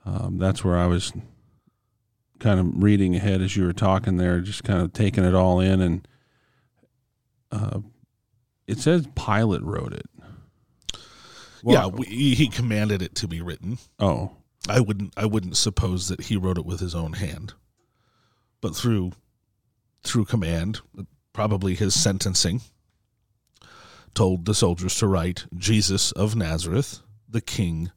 um, 0.05 0.37
that's 0.37 0.63
where 0.63 0.77
I 0.77 0.85
was 0.85 1.11
kind 2.37 2.59
of 2.59 2.83
reading 2.83 3.15
ahead 3.15 3.41
as 3.41 3.57
you 3.57 3.63
were 3.63 3.73
talking 3.73 4.17
there, 4.17 4.41
just 4.41 4.63
kind 4.63 4.79
of 4.79 4.93
taking 4.93 5.25
it 5.25 5.33
all 5.33 5.59
in. 5.59 5.81
And 5.81 6.07
uh, 7.51 7.79
it 8.67 8.77
says 8.77 9.07
Pilate 9.15 9.63
wrote 9.63 9.93
it. 9.93 10.05
yeah, 11.63 11.87
we, 11.87 12.05
he 12.05 12.47
commanded 12.47 13.01
it 13.01 13.15
to 13.15 13.27
be 13.27 13.41
written. 13.41 13.79
Oh, 13.97 14.33
I 14.69 14.79
wouldn't 14.79 15.15
I 15.17 15.25
wouldn't 15.25 15.57
suppose 15.57 16.09
that 16.09 16.21
he 16.21 16.37
wrote 16.37 16.59
it 16.59 16.65
with 16.67 16.79
his 16.79 16.93
own 16.93 17.13
hand, 17.13 17.55
but 18.61 18.75
through 18.75 19.13
through 20.03 20.25
command, 20.25 20.81
probably 21.33 21.75
his 21.75 21.99
sentencing, 21.99 22.61
told 24.13 24.45
the 24.45 24.55
soldiers 24.55 24.95
to 24.95 25.07
write 25.07 25.45
Jesus 25.55 26.11
of 26.11 26.35
Nazareth, 26.35 27.01
the 27.29 27.41
King 27.41 27.91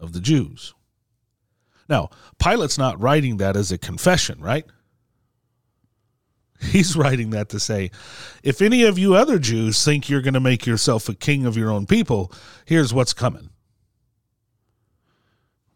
of 0.00 0.12
the 0.12 0.20
Jews. 0.20 0.74
Now, 1.88 2.10
Pilate's 2.38 2.78
not 2.78 3.00
writing 3.00 3.38
that 3.38 3.56
as 3.56 3.72
a 3.72 3.78
confession, 3.78 4.40
right? 4.40 4.64
He's 6.60 6.96
writing 6.96 7.30
that 7.30 7.48
to 7.50 7.60
say, 7.60 7.90
if 8.42 8.60
any 8.60 8.82
of 8.84 8.98
you 8.98 9.14
other 9.14 9.38
Jews 9.38 9.82
think 9.84 10.08
you're 10.08 10.22
going 10.22 10.34
to 10.34 10.40
make 10.40 10.66
yourself 10.66 11.08
a 11.08 11.14
king 11.14 11.46
of 11.46 11.56
your 11.56 11.70
own 11.70 11.86
people, 11.86 12.32
here's 12.64 12.92
what's 12.92 13.12
coming. 13.12 13.50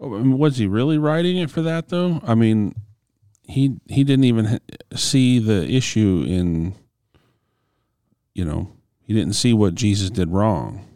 Oh, 0.00 0.08
was 0.08 0.56
he 0.56 0.66
really 0.66 0.98
writing 0.98 1.36
it 1.36 1.50
for 1.50 1.62
that 1.62 1.88
though? 1.88 2.20
I 2.24 2.34
mean, 2.34 2.74
he 3.44 3.76
he 3.88 4.04
didn't 4.04 4.24
even 4.24 4.60
see 4.94 5.38
the 5.38 5.68
issue 5.68 6.24
in 6.26 6.74
you 8.34 8.44
know, 8.44 8.72
he 9.02 9.12
didn't 9.12 9.34
see 9.34 9.52
what 9.52 9.74
Jesus 9.74 10.10
did 10.10 10.30
wrong. 10.30 10.88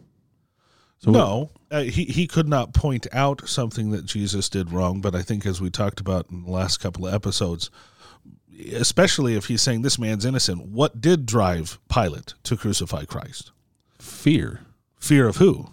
So 0.99 1.11
no, 1.11 1.51
uh, 1.69 1.83
he 1.83 2.05
he 2.05 2.27
could 2.27 2.47
not 2.47 2.73
point 2.73 3.05
out 3.13 3.47
something 3.47 3.91
that 3.91 4.05
Jesus 4.05 4.49
did 4.49 4.71
wrong, 4.71 5.01
but 5.01 5.13
I 5.13 5.21
think 5.21 5.45
as 5.45 5.61
we 5.61 5.69
talked 5.69 5.99
about 5.99 6.29
in 6.31 6.43
the 6.43 6.51
last 6.51 6.79
couple 6.79 7.05
of 7.05 7.13
episodes, 7.13 7.69
especially 8.73 9.35
if 9.35 9.45
he's 9.45 9.61
saying 9.61 9.83
this 9.83 9.99
man's 9.99 10.25
innocent, 10.25 10.65
what 10.65 10.99
did 10.99 11.25
drive 11.25 11.79
Pilate 11.89 12.33
to 12.43 12.57
crucify 12.57 13.05
Christ? 13.05 13.51
Fear. 13.99 14.61
Fear 14.99 15.27
of 15.27 15.37
who? 15.37 15.69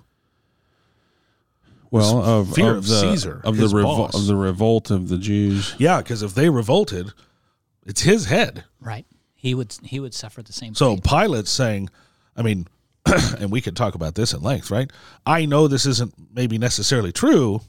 Well, 1.95 2.23
of, 2.25 2.55
fear 2.55 2.73
of 2.73 2.79
of 2.79 2.87
the, 2.89 3.01
Caesar, 3.01 3.41
of 3.45 3.57
the 3.57 3.63
his 3.63 3.73
revol- 3.73 3.97
boss. 3.99 4.15
of 4.15 4.27
the 4.27 4.37
revolt 4.37 4.91
of 4.91 5.09
the 5.09 5.17
Jews. 5.19 5.75
Yeah, 5.79 5.99
because 5.99 6.23
if 6.23 6.35
they 6.35 6.49
revolted, 6.51 7.13
it's 7.87 8.03
his 8.03 8.27
head. 8.27 8.65
Right. 8.81 9.07
He 9.35 9.55
would 9.55 9.77
he 9.83 10.01
would 10.01 10.15
suffer 10.15 10.43
the 10.43 10.53
same 10.53 10.75
So 10.75 10.95
fate. 10.97 11.05
Pilate's 11.05 11.51
saying, 11.51 11.91
I 12.37 12.43
mean, 12.43 12.67
and 13.39 13.51
we 13.53 13.61
could 13.61 13.77
talk 13.77 13.95
about 13.95 14.15
this 14.15 14.35
at 14.35 14.43
length, 14.43 14.71
right? 14.71 14.91
I 15.25 15.45
know 15.47 15.69
this 15.69 15.87
isn't 15.87 16.15
maybe 16.35 16.59
necessarily 16.59 17.13
true, 17.13 17.61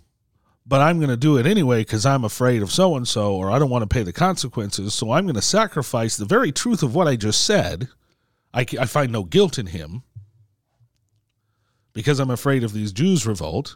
but 0.65 0.81
I'm 0.81 0.97
going 0.97 1.09
to 1.09 1.17
do 1.17 1.37
it 1.37 1.45
anyway 1.45 1.81
because 1.81 2.05
I'm 2.05 2.23
afraid 2.23 2.61
of 2.63 2.71
so 2.71 2.95
and 2.95 3.07
so, 3.07 3.35
or 3.35 3.51
I 3.51 3.59
don't 3.59 3.69
want 3.69 3.83
to 3.83 3.93
pay 3.93 4.03
the 4.03 4.13
consequences. 4.13 4.93
So 4.95 5.11
I'm 5.11 5.25
going 5.25 5.35
to 5.35 5.41
sacrifice 5.41 6.17
the 6.17 6.25
very 6.25 6.51
truth 6.51 6.81
of 6.81 6.95
what 6.95 7.07
I 7.07 7.15
just 7.15 7.45
said. 7.45 7.89
I 8.53 8.63
find 8.63 9.11
no 9.11 9.23
guilt 9.23 9.59
in 9.59 9.65
him 9.67 10.03
because 11.93 12.19
I'm 12.19 12.29
afraid 12.31 12.63
of 12.63 12.71
these 12.73 12.93
Jews' 12.93 13.27
revolt. 13.27 13.75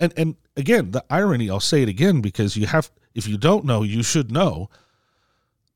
And 0.00 0.12
and 0.16 0.36
again, 0.56 0.92
the 0.92 1.04
irony, 1.10 1.50
I'll 1.50 1.60
say 1.60 1.82
it 1.82 1.88
again 1.88 2.20
because 2.20 2.56
you 2.56 2.66
have 2.66 2.90
if 3.14 3.26
you 3.26 3.36
don't 3.36 3.64
know, 3.64 3.82
you 3.82 4.02
should 4.02 4.30
know. 4.30 4.68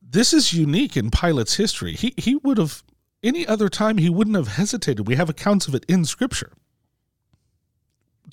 This 0.00 0.33
is 0.33 0.52
unique 0.52 0.97
in 0.97 1.11
Pilate's 1.11 1.57
history. 1.57 1.95
He 1.95 2.14
he 2.17 2.37
would 2.37 2.59
have 2.59 2.83
any 3.23 3.47
other 3.47 3.69
time 3.69 3.99
he 3.99 4.11
wouldn't 4.11 4.37
have 4.37 4.49
hesitated. 4.49 5.07
We 5.07 5.17
have 5.17 5.29
accounts 5.29 5.67
of 5.69 5.75
it 5.75 5.85
in 5.88 6.05
scripture. 6.05 6.52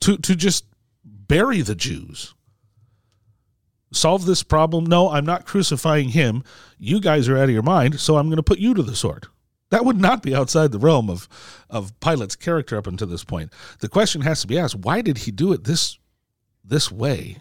To 0.02 0.18
to 0.18 0.36
just 0.36 0.66
bury 1.04 1.62
the 1.62 1.76
Jews. 1.76 2.36
Solve 3.92 4.26
this 4.26 4.44
problem. 4.44 4.86
No, 4.86 5.10
I'm 5.10 5.26
not 5.26 5.46
crucifying 5.46 6.10
him. 6.10 6.44
You 6.78 7.00
guys 7.00 7.28
are 7.28 7.38
out 7.38 7.46
of 7.46 7.50
your 7.50 7.64
mind, 7.64 8.00
so 8.00 8.18
I'm 8.18 8.28
going 8.28 8.38
to 8.38 8.44
put 8.44 8.60
you 8.60 8.76
to 8.76 8.84
the 8.84 8.96
sword. 8.96 9.28
That 9.70 9.86
would 9.86 10.00
not 10.00 10.24
be 10.24 10.36
outside 10.36 10.72
the 10.72 10.80
realm 10.80 11.10
of, 11.10 11.28
of 11.70 11.98
Pilate's 12.00 12.36
character 12.36 12.78
up 12.78 12.88
until 12.88 13.08
this 13.08 13.24
point. 13.24 13.52
The 13.80 13.90
question 13.90 14.22
has 14.22 14.42
to 14.42 14.48
be 14.48 14.58
asked: 14.58 14.76
Why 14.76 15.02
did 15.02 15.20
he 15.20 15.32
do 15.32 15.54
it 15.54 15.64
this 15.64 15.98
this 16.64 16.92
way? 16.92 17.38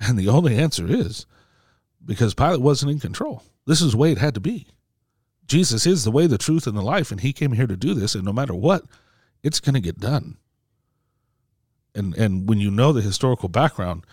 And 0.00 0.18
the 0.18 0.28
only 0.28 0.56
answer 0.56 0.86
is 0.86 1.26
because 2.04 2.34
Pilate 2.34 2.60
wasn't 2.60 2.92
in 2.92 2.98
control. 2.98 3.42
This 3.66 3.80
is 3.80 3.92
the 3.92 3.98
way 3.98 4.10
it 4.10 4.18
had 4.18 4.34
to 4.34 4.40
be. 4.40 4.66
Jesus 5.46 5.86
is 5.86 6.04
the 6.04 6.10
way, 6.10 6.26
the 6.26 6.38
truth, 6.38 6.66
and 6.66 6.76
the 6.76 6.82
life, 6.82 7.10
and 7.10 7.20
he 7.20 7.32
came 7.32 7.52
here 7.52 7.66
to 7.66 7.76
do 7.76 7.94
this, 7.94 8.14
and 8.14 8.24
no 8.24 8.32
matter 8.32 8.54
what, 8.54 8.84
it's 9.42 9.60
going 9.60 9.74
to 9.74 9.80
get 9.80 10.00
done. 10.00 10.36
And 11.94 12.16
and 12.16 12.48
when 12.48 12.58
you 12.58 12.70
know 12.70 12.92
the 12.92 13.00
historical 13.00 13.48
background, 13.48 14.04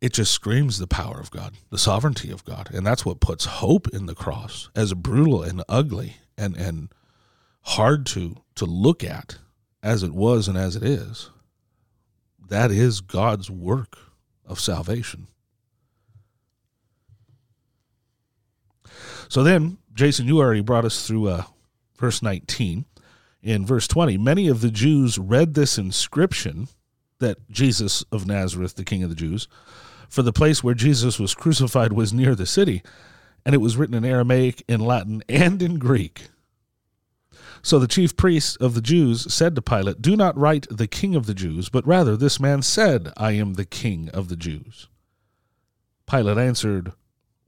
it 0.00 0.12
just 0.12 0.32
screams 0.32 0.78
the 0.78 0.86
power 0.86 1.20
of 1.20 1.30
God, 1.30 1.54
the 1.70 1.78
sovereignty 1.78 2.30
of 2.30 2.44
God, 2.44 2.68
and 2.72 2.86
that's 2.86 3.06
what 3.06 3.20
puts 3.20 3.44
hope 3.44 3.88
in 3.88 4.06
the 4.06 4.14
cross, 4.14 4.70
as 4.74 4.94
brutal 4.94 5.42
and 5.42 5.62
ugly 5.68 6.16
and 6.38 6.56
and 6.56 6.88
hard 7.62 8.06
to 8.06 8.36
to 8.54 8.64
look 8.64 9.04
at 9.04 9.38
as 9.82 10.02
it 10.02 10.12
was 10.12 10.48
and 10.48 10.56
as 10.56 10.76
it 10.76 10.82
is. 10.82 11.30
That 12.48 12.70
is 12.70 13.02
God's 13.02 13.50
work 13.50 13.98
of 14.46 14.58
salvation. 14.58 15.26
So 19.28 19.42
then, 19.42 19.76
Jason, 19.92 20.26
you 20.26 20.38
already 20.38 20.62
brought 20.62 20.86
us 20.86 21.06
through 21.06 21.28
uh, 21.28 21.42
verse 21.98 22.22
19. 22.22 22.86
In 23.42 23.66
verse 23.66 23.86
20, 23.86 24.16
many 24.18 24.48
of 24.48 24.62
the 24.62 24.70
Jews 24.70 25.18
read 25.18 25.54
this 25.54 25.78
inscription 25.78 26.68
that 27.18 27.50
Jesus 27.50 28.02
of 28.10 28.26
Nazareth, 28.26 28.74
the 28.74 28.84
King 28.84 29.02
of 29.02 29.10
the 29.10 29.16
Jews, 29.16 29.46
for 30.08 30.22
the 30.22 30.32
place 30.32 30.64
where 30.64 30.74
Jesus 30.74 31.20
was 31.20 31.34
crucified 31.34 31.92
was 31.92 32.12
near 32.12 32.34
the 32.34 32.46
city, 32.46 32.82
and 33.48 33.54
it 33.54 33.62
was 33.62 33.78
written 33.78 33.94
in 33.94 34.04
Aramaic, 34.04 34.62
in 34.68 34.78
Latin, 34.78 35.22
and 35.26 35.62
in 35.62 35.78
Greek. 35.78 36.28
So 37.62 37.78
the 37.78 37.88
chief 37.88 38.14
priests 38.14 38.56
of 38.56 38.74
the 38.74 38.82
Jews 38.82 39.32
said 39.32 39.54
to 39.54 39.62
Pilate, 39.62 40.02
Do 40.02 40.16
not 40.16 40.36
write 40.36 40.66
the 40.70 40.86
King 40.86 41.16
of 41.16 41.24
the 41.24 41.32
Jews, 41.32 41.70
but 41.70 41.86
rather 41.86 42.14
this 42.14 42.38
man 42.38 42.60
said, 42.60 43.10
I 43.16 43.32
am 43.32 43.54
the 43.54 43.64
King 43.64 44.10
of 44.10 44.28
the 44.28 44.36
Jews. 44.36 44.88
Pilate 46.06 46.36
answered, 46.36 46.92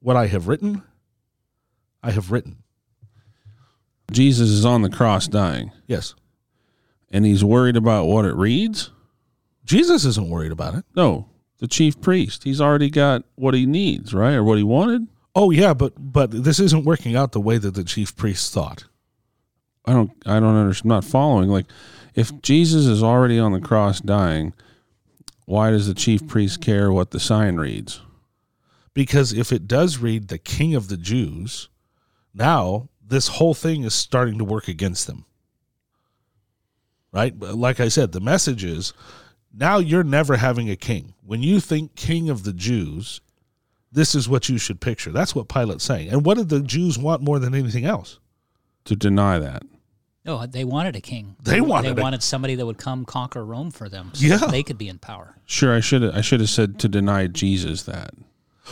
What 0.00 0.16
I 0.16 0.28
have 0.28 0.48
written, 0.48 0.82
I 2.02 2.12
have 2.12 2.30
written. 2.32 2.62
Jesus 4.10 4.48
is 4.48 4.64
on 4.64 4.80
the 4.80 4.88
cross 4.88 5.28
dying, 5.28 5.70
Yes. 5.86 6.14
and 7.10 7.26
he's 7.26 7.44
worried 7.44 7.76
about 7.76 8.06
what 8.06 8.24
it 8.24 8.34
reads. 8.36 8.90
Jesus 9.66 10.06
isn't 10.06 10.30
worried 10.30 10.50
about 10.50 10.76
it. 10.76 10.86
No, 10.96 11.28
the 11.58 11.68
chief 11.68 12.00
priest. 12.00 12.44
He's 12.44 12.60
already 12.62 12.88
got 12.88 13.24
what 13.34 13.52
he 13.52 13.66
needs, 13.66 14.14
right, 14.14 14.32
or 14.36 14.42
what 14.42 14.56
he 14.56 14.64
wanted. 14.64 15.06
Oh 15.34 15.50
yeah, 15.50 15.74
but 15.74 15.92
but 15.96 16.30
this 16.30 16.58
isn't 16.58 16.84
working 16.84 17.14
out 17.14 17.32
the 17.32 17.40
way 17.40 17.58
that 17.58 17.74
the 17.74 17.84
chief 17.84 18.16
priests 18.16 18.50
thought. 18.52 18.84
I 19.84 19.92
don't. 19.92 20.10
I 20.26 20.40
don't 20.40 20.56
understand. 20.56 20.92
I'm 20.92 20.96
not 20.96 21.04
following. 21.04 21.48
Like, 21.48 21.66
if 22.14 22.40
Jesus 22.42 22.86
is 22.86 23.02
already 23.02 23.38
on 23.38 23.52
the 23.52 23.60
cross 23.60 24.00
dying, 24.00 24.52
why 25.46 25.70
does 25.70 25.86
the 25.86 25.94
chief 25.94 26.26
priest 26.26 26.60
care 26.60 26.92
what 26.92 27.12
the 27.12 27.20
sign 27.20 27.56
reads? 27.56 28.00
Because 28.92 29.32
if 29.32 29.52
it 29.52 29.68
does 29.68 29.98
read 29.98 30.28
the 30.28 30.38
King 30.38 30.74
of 30.74 30.88
the 30.88 30.96
Jews, 30.96 31.68
now 32.34 32.88
this 33.04 33.28
whole 33.28 33.54
thing 33.54 33.84
is 33.84 33.94
starting 33.94 34.38
to 34.38 34.44
work 34.44 34.68
against 34.68 35.06
them. 35.06 35.24
Right? 37.12 37.36
But 37.36 37.56
Like 37.56 37.80
I 37.80 37.88
said, 37.88 38.12
the 38.12 38.20
message 38.20 38.64
is 38.64 38.92
now 39.52 39.78
you're 39.78 40.04
never 40.04 40.36
having 40.36 40.70
a 40.70 40.76
king. 40.76 41.14
When 41.24 41.42
you 41.42 41.60
think 41.60 41.96
King 41.96 42.30
of 42.30 42.44
the 42.44 42.52
Jews, 42.52 43.20
this 43.92 44.14
is 44.14 44.28
what 44.28 44.48
you 44.48 44.58
should 44.58 44.80
picture. 44.80 45.10
That's 45.12 45.34
what 45.34 45.48
Pilate's 45.48 45.84
saying. 45.84 46.10
And 46.10 46.24
what 46.24 46.36
did 46.36 46.48
the 46.48 46.60
Jews 46.60 46.98
want 46.98 47.22
more 47.22 47.38
than 47.38 47.54
anything 47.54 47.84
else? 47.84 48.18
To 48.86 48.96
deny 48.96 49.38
that. 49.38 49.62
No, 50.24 50.46
they 50.46 50.64
wanted 50.64 50.96
a 50.96 51.00
king. 51.00 51.36
They 51.42 51.60
wanted 51.60 51.96
They 51.96 52.00
a- 52.00 52.04
wanted 52.04 52.22
somebody 52.22 52.54
that 52.54 52.66
would 52.66 52.78
come 52.78 53.04
conquer 53.04 53.44
Rome 53.44 53.70
for 53.70 53.88
them. 53.88 54.10
So 54.14 54.26
Yeah. 54.26 54.36
they 54.36 54.62
could 54.62 54.78
be 54.78 54.88
in 54.88 54.98
power. 54.98 55.36
Sure, 55.46 55.74
I 55.74 55.80
should. 55.80 56.04
I 56.04 56.20
should 56.20 56.40
have 56.40 56.50
said 56.50 56.78
to 56.80 56.88
deny 56.88 57.26
Jesus 57.26 57.82
that. 57.84 58.12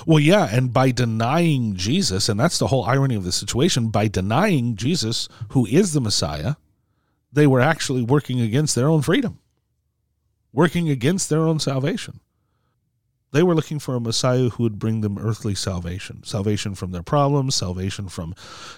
Well, 0.06 0.20
yeah, 0.20 0.48
and 0.54 0.72
by 0.72 0.90
denying 0.92 1.74
Jesus, 1.74 2.28
and 2.28 2.38
that's 2.38 2.58
the 2.58 2.68
whole 2.68 2.84
irony 2.84 3.14
of 3.16 3.24
the 3.24 3.32
situation, 3.32 3.88
by 3.88 4.06
denying 4.08 4.76
Jesus, 4.76 5.28
who 5.50 5.66
is 5.66 5.92
the 5.92 6.00
Messiah, 6.00 6.54
they 7.32 7.46
were 7.46 7.60
actually 7.60 8.02
working 8.02 8.40
against 8.40 8.74
their 8.76 8.88
own 8.88 9.02
freedom, 9.02 9.38
working 10.52 10.88
against 10.88 11.28
their 11.28 11.40
own 11.40 11.58
salvation. 11.58 12.20
They 13.30 13.42
were 13.42 13.54
looking 13.54 13.78
for 13.78 13.94
a 13.94 14.00
Messiah 14.00 14.48
who 14.48 14.62
would 14.62 14.78
bring 14.78 15.02
them 15.02 15.18
earthly 15.18 15.54
salvation, 15.54 16.22
salvation 16.24 16.74
from 16.74 16.92
their 16.92 17.02
problems, 17.02 17.54
salvation 17.54 18.08
from 18.08 18.34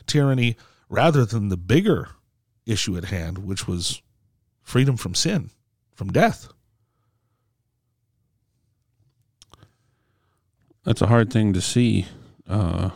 tyranny, 0.07 0.57
rather 0.89 1.25
than 1.25 1.49
the 1.49 1.57
bigger 1.57 2.09
issue 2.67 2.97
at 2.97 3.05
hand, 3.05 3.39
which 3.39 3.69
was 3.69 4.03
freedom 4.63 4.97
from 4.97 5.15
sin, 5.15 5.51
from 5.95 6.11
death. 6.11 6.49
That's 10.85 11.03
a 11.03 11.07
hard 11.07 11.33
thing 11.33 11.53
to 11.53 11.61
see. 11.61 12.07
Uh, 12.49 12.91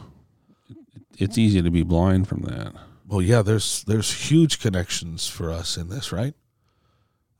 it's 1.18 1.38
easy 1.38 1.62
to 1.62 1.70
be 1.70 1.82
blind 1.82 2.26
from 2.28 2.42
that. 2.42 2.72
Well, 3.06 3.22
yeah, 3.22 3.42
there's 3.42 3.84
there's 3.84 4.30
huge 4.30 4.58
connections 4.58 5.28
for 5.28 5.52
us 5.52 5.76
in 5.76 5.88
this, 5.88 6.10
right? 6.10 6.34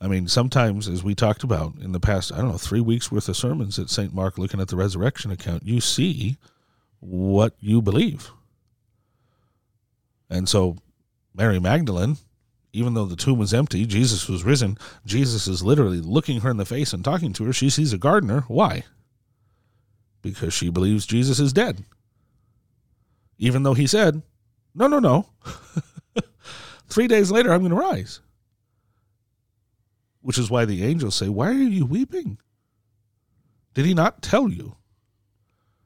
I 0.05 0.07
mean, 0.07 0.29
sometimes, 0.29 0.87
as 0.87 1.03
we 1.03 1.15
talked 1.15 1.45
about 1.45 1.77
in 1.81 1.93
the 1.93 1.99
past, 1.99 2.31
I 2.31 2.37
don't 2.37 2.51
know, 2.51 2.59
three 2.59 2.83
weeks 2.83 3.11
worth 3.11 3.27
of 3.27 3.39
sermons 3.39 3.79
at 3.79 3.89
St. 3.89 4.13
Mark 4.13 4.37
looking 4.37 4.61
at 4.61 4.69
the 4.69 4.77
resurrection 4.77 5.31
account, 5.31 5.63
you 5.65 5.81
see 5.81 6.37
what 7.01 7.55
you 7.59 7.81
believe. 7.81 8.31
And 10.29 10.47
so, 10.47 10.77
Mary 11.35 11.59
Magdalene, 11.59 12.19
even 12.75 12.93
though 12.93 13.07
the 13.07 13.17
tomb 13.17 13.39
was 13.39 13.55
empty, 13.55 13.87
Jesus 13.87 14.29
was 14.29 14.45
risen, 14.45 14.77
Jesus 15.07 15.49
is 15.49 15.63
literally 15.63 16.03
looking 16.03 16.43
her 16.43 16.51
in 16.51 16.59
the 16.59 16.67
face 16.67 16.93
and 16.93 17.03
talking 17.03 17.33
to 17.33 17.45
her. 17.45 17.55
She 17.55 17.71
sees 17.71 17.95
a 17.95 17.99
gardener. 17.99 18.45
Why? 18.47 18.85
Because 20.21 20.53
she 20.53 20.69
believes 20.69 21.07
Jesus 21.07 21.41
is 21.41 21.55
dead. 21.55 21.83
Even 23.39 23.63
though 23.63 23.73
he 23.75 23.87
said, 23.87 24.21
no, 24.75 24.87
no, 24.87 24.99
no. 24.99 25.31
Three 26.89 27.09
days 27.09 27.31
later, 27.31 27.55
I'm 27.55 27.61
going 27.61 27.71
to 27.71 27.77
rise. 27.77 28.21
Which 30.25 30.39
is 30.39 30.51
why 30.51 30.65
the 30.65 30.83
angels 30.83 31.15
say, 31.15 31.29
Why 31.29 31.49
are 31.49 31.53
you 31.53 31.85
weeping? 31.85 32.39
Did 33.75 33.85
he 33.85 33.93
not 33.93 34.23
tell 34.23 34.49
you? 34.49 34.77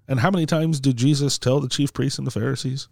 And 0.06 0.20
how 0.20 0.30
many 0.30 0.46
times 0.46 0.78
did 0.78 0.96
Jesus 0.96 1.38
tell 1.38 1.58
the 1.58 1.68
chief 1.68 1.92
priests 1.92 2.18
and 2.18 2.26
the 2.26 2.30
Pharisees? 2.30 2.86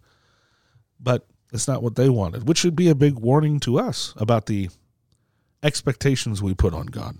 But 0.99 1.25
it's 1.53 1.65
not 1.65 1.81
what 1.81 1.95
they 1.95 2.09
wanted, 2.09 2.49
which 2.49 2.57
should 2.57 2.75
be 2.75 2.89
a 2.89 2.95
big 2.95 3.17
warning 3.17 3.61
to 3.61 3.79
us 3.79 4.13
about 4.17 4.47
the 4.47 4.69
expectations 5.63 6.43
we 6.43 6.53
put 6.53 6.73
on 6.73 6.87
God. 6.87 7.15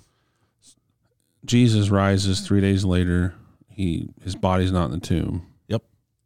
Jesus 1.45 1.87
rises 1.87 2.41
three 2.41 2.59
days 2.59 2.83
later. 2.83 3.33
He 3.69 4.09
his 4.21 4.35
body's 4.35 4.73
not 4.73 4.85
in 4.85 4.91
the 4.91 4.99
tomb. 4.99 5.47
Yep. 5.69 5.83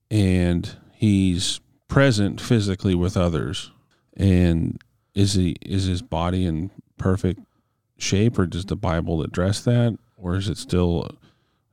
and 0.09 0.75
he's 0.93 1.59
present 1.87 2.41
physically 2.41 2.95
with 2.95 3.15
others. 3.15 3.69
And 4.17 4.81
is 5.13 5.35
he 5.35 5.55
is 5.61 5.85
his 5.85 6.01
body 6.01 6.47
in 6.47 6.71
perfect 6.97 7.41
shape, 8.01 8.37
or 8.39 8.45
does 8.45 8.65
the 8.65 8.75
Bible 8.75 9.21
address 9.23 9.61
that, 9.61 9.97
or 10.17 10.35
is 10.35 10.49
it 10.49 10.57
still 10.57 11.09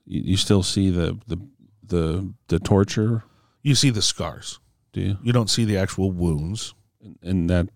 you, 0.07 0.23
you 0.23 0.37
still 0.37 0.63
see 0.63 0.91
the 0.91 1.19
the 1.27 1.39
the 1.83 2.33
the 2.49 2.59
torture? 2.59 3.25
You 3.63 3.75
see 3.75 3.91
the 3.91 4.03
scars. 4.03 4.61
Do 4.93 5.01
you? 5.01 5.19
You 5.23 5.33
don't 5.33 5.51
see 5.51 5.65
the 5.65 5.77
actual 5.79 6.13
wounds. 6.13 6.75
And 7.23 7.49
that 7.51 7.69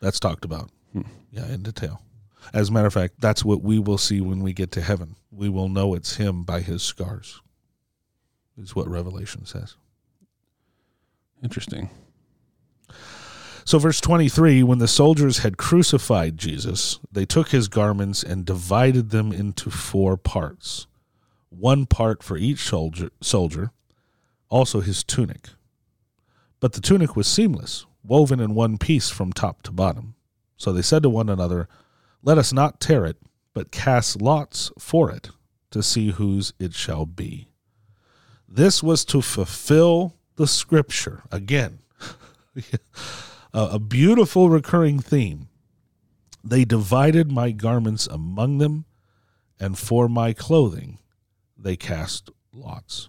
That's 0.00 0.20
talked 0.20 0.44
about. 0.44 0.70
Hmm. 0.92 1.02
Yeah, 1.30 1.46
in 1.46 1.62
detail. 1.62 2.02
As 2.52 2.68
a 2.68 2.72
matter 2.72 2.86
of 2.86 2.94
fact, 2.94 3.14
that's 3.20 3.44
what 3.44 3.62
we 3.62 3.78
will 3.78 3.98
see 3.98 4.20
when 4.20 4.40
we 4.42 4.52
get 4.52 4.72
to 4.72 4.80
heaven. 4.80 5.16
We 5.30 5.48
will 5.48 5.68
know 5.68 5.94
it's 5.94 6.16
him 6.16 6.42
by 6.42 6.60
his 6.60 6.82
scars. 6.82 7.40
Is 8.58 8.74
what 8.74 8.88
Revelation 8.88 9.46
says. 9.46 9.76
interesting. 11.42 11.88
So, 13.64 13.78
verse 13.78 14.00
23 14.00 14.62
when 14.62 14.78
the 14.78 14.88
soldiers 14.88 15.38
had 15.38 15.56
crucified 15.56 16.38
Jesus, 16.38 16.98
they 17.10 17.24
took 17.24 17.48
his 17.48 17.68
garments 17.68 18.22
and 18.22 18.44
divided 18.44 19.10
them 19.10 19.32
into 19.32 19.70
four 19.70 20.16
parts 20.16 20.86
one 21.50 21.84
part 21.84 22.22
for 22.22 22.36
each 22.36 22.60
soldier, 22.60 23.10
soldier, 23.20 23.72
also 24.48 24.80
his 24.80 25.04
tunic. 25.04 25.48
But 26.60 26.72
the 26.72 26.80
tunic 26.80 27.16
was 27.16 27.26
seamless, 27.26 27.86
woven 28.02 28.40
in 28.40 28.54
one 28.54 28.78
piece 28.78 29.10
from 29.10 29.32
top 29.32 29.62
to 29.62 29.72
bottom. 29.72 30.14
So 30.56 30.72
they 30.72 30.82
said 30.82 31.02
to 31.02 31.10
one 31.10 31.28
another, 31.28 31.68
Let 32.22 32.38
us 32.38 32.52
not 32.52 32.80
tear 32.80 33.04
it, 33.04 33.16
but 33.52 33.70
cast 33.70 34.22
lots 34.22 34.70
for 34.78 35.10
it, 35.10 35.30
to 35.70 35.82
see 35.82 36.10
whose 36.10 36.52
it 36.58 36.74
shall 36.74 37.06
be. 37.06 37.48
This 38.48 38.82
was 38.82 39.04
to 39.06 39.22
fulfill 39.22 40.16
the 40.36 40.46
scripture. 40.46 41.22
Again, 41.30 41.80
a, 43.52 43.62
a 43.72 43.78
beautiful 43.78 44.48
recurring 44.48 45.00
theme. 45.00 45.48
They 46.42 46.64
divided 46.64 47.30
my 47.30 47.50
garments 47.50 48.06
among 48.06 48.58
them, 48.58 48.86
and 49.58 49.78
for 49.78 50.08
my 50.08 50.32
clothing 50.32 50.98
they 51.56 51.76
cast 51.76 52.30
lots. 52.52 53.08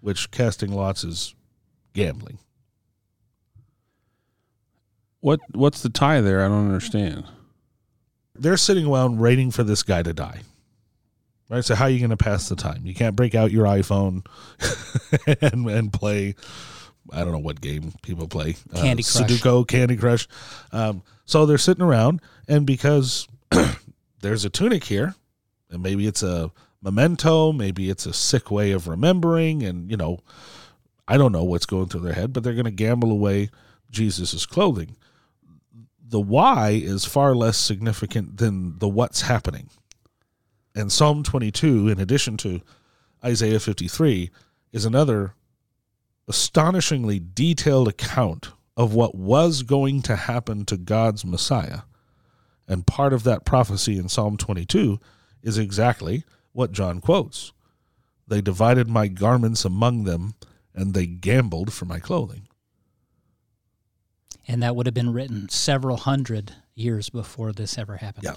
Which 0.00 0.30
casting 0.30 0.72
lots 0.72 1.04
is 1.04 1.34
gambling. 1.94 2.38
What 5.20 5.40
what's 5.52 5.82
the 5.82 5.88
tie 5.88 6.20
there? 6.20 6.44
I 6.44 6.48
don't 6.48 6.66
understand. 6.66 7.24
They're 8.34 8.58
sitting 8.58 8.86
around 8.86 9.18
waiting 9.18 9.50
for 9.50 9.64
this 9.64 9.82
guy 9.82 10.02
to 10.02 10.12
die. 10.12 10.42
Right? 11.48 11.64
So 11.64 11.74
how 11.74 11.84
are 11.84 11.90
you 11.90 11.98
going 11.98 12.10
to 12.10 12.16
pass 12.16 12.48
the 12.48 12.56
time? 12.56 12.84
You 12.84 12.94
can't 12.94 13.16
break 13.16 13.34
out 13.34 13.50
your 13.50 13.64
iPhone 13.64 14.26
and 15.40 15.66
and 15.68 15.92
play 15.92 16.34
I 17.12 17.20
don't 17.20 17.32
know 17.32 17.38
what 17.38 17.60
game 17.60 17.92
people 18.02 18.28
play. 18.28 18.56
Candy 18.74 19.02
uh, 19.02 19.06
Crush. 19.06 19.30
Sudoku, 19.30 19.66
Candy 19.66 19.96
Crush. 19.96 20.28
Um, 20.72 21.02
so 21.24 21.46
they're 21.46 21.58
sitting 21.58 21.84
around, 21.84 22.20
and 22.48 22.66
because 22.66 23.28
there's 24.20 24.44
a 24.44 24.50
tunic 24.50 24.84
here, 24.84 25.14
and 25.70 25.82
maybe 25.82 26.06
it's 26.06 26.22
a 26.22 26.50
memento, 26.82 27.52
maybe 27.52 27.90
it's 27.90 28.06
a 28.06 28.12
sick 28.12 28.50
way 28.50 28.72
of 28.72 28.88
remembering, 28.88 29.62
and 29.62 29.90
you 29.90 29.96
know, 29.96 30.20
I 31.08 31.16
don't 31.16 31.32
know 31.32 31.44
what's 31.44 31.66
going 31.66 31.86
through 31.86 32.00
their 32.00 32.14
head, 32.14 32.32
but 32.32 32.42
they're 32.42 32.54
going 32.54 32.64
to 32.64 32.70
gamble 32.70 33.10
away 33.10 33.50
Jesus' 33.90 34.46
clothing. 34.46 34.96
The 36.08 36.20
why 36.20 36.70
is 36.70 37.04
far 37.04 37.34
less 37.34 37.56
significant 37.56 38.38
than 38.38 38.78
the 38.78 38.88
what's 38.88 39.22
happening. 39.22 39.70
And 40.74 40.92
Psalm 40.92 41.22
22, 41.22 41.88
in 41.88 41.98
addition 41.98 42.36
to 42.38 42.60
Isaiah 43.24 43.58
53, 43.58 44.30
is 44.72 44.84
another 44.84 45.34
astonishingly 46.28 47.20
detailed 47.20 47.88
account 47.88 48.50
of 48.76 48.94
what 48.94 49.14
was 49.14 49.62
going 49.62 50.02
to 50.02 50.16
happen 50.16 50.64
to 50.66 50.76
God's 50.76 51.24
Messiah. 51.24 51.80
And 52.68 52.86
part 52.86 53.12
of 53.12 53.22
that 53.24 53.44
prophecy 53.44 53.96
in 53.98 54.08
Psalm 54.08 54.36
22 54.36 54.98
is 55.42 55.56
exactly 55.56 56.24
what 56.52 56.72
John 56.72 57.00
quotes. 57.00 57.52
They 58.26 58.40
divided 58.40 58.88
my 58.88 59.06
garments 59.08 59.64
among 59.64 60.04
them, 60.04 60.34
and 60.74 60.92
they 60.92 61.06
gambled 61.06 61.72
for 61.72 61.84
my 61.84 62.00
clothing. 62.00 62.48
And 64.48 64.62
that 64.62 64.74
would 64.74 64.86
have 64.86 64.94
been 64.94 65.12
written 65.12 65.48
several 65.48 65.96
hundred 65.96 66.52
years 66.74 67.08
before 67.08 67.52
this 67.52 67.78
ever 67.78 67.96
happened. 67.96 68.24
Yeah. 68.24 68.36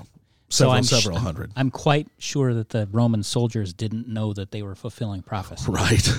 So 0.51 0.63
Several, 0.63 0.73
I'm 0.77 0.83
sh- 0.83 0.88
several 0.89 1.15
I'm- 1.17 1.25
hundred. 1.25 1.51
I'm 1.55 1.69
quite 1.71 2.07
sure 2.17 2.53
that 2.55 2.69
the 2.69 2.88
Roman 2.91 3.21
soldiers 3.23 3.71
didn't 3.73 4.07
know 4.07 4.33
that 4.33 4.49
they 4.51 4.63
were 4.63 4.73
fulfilling 4.75 5.21
prophecy. 5.21 5.71
Right. 5.71 6.12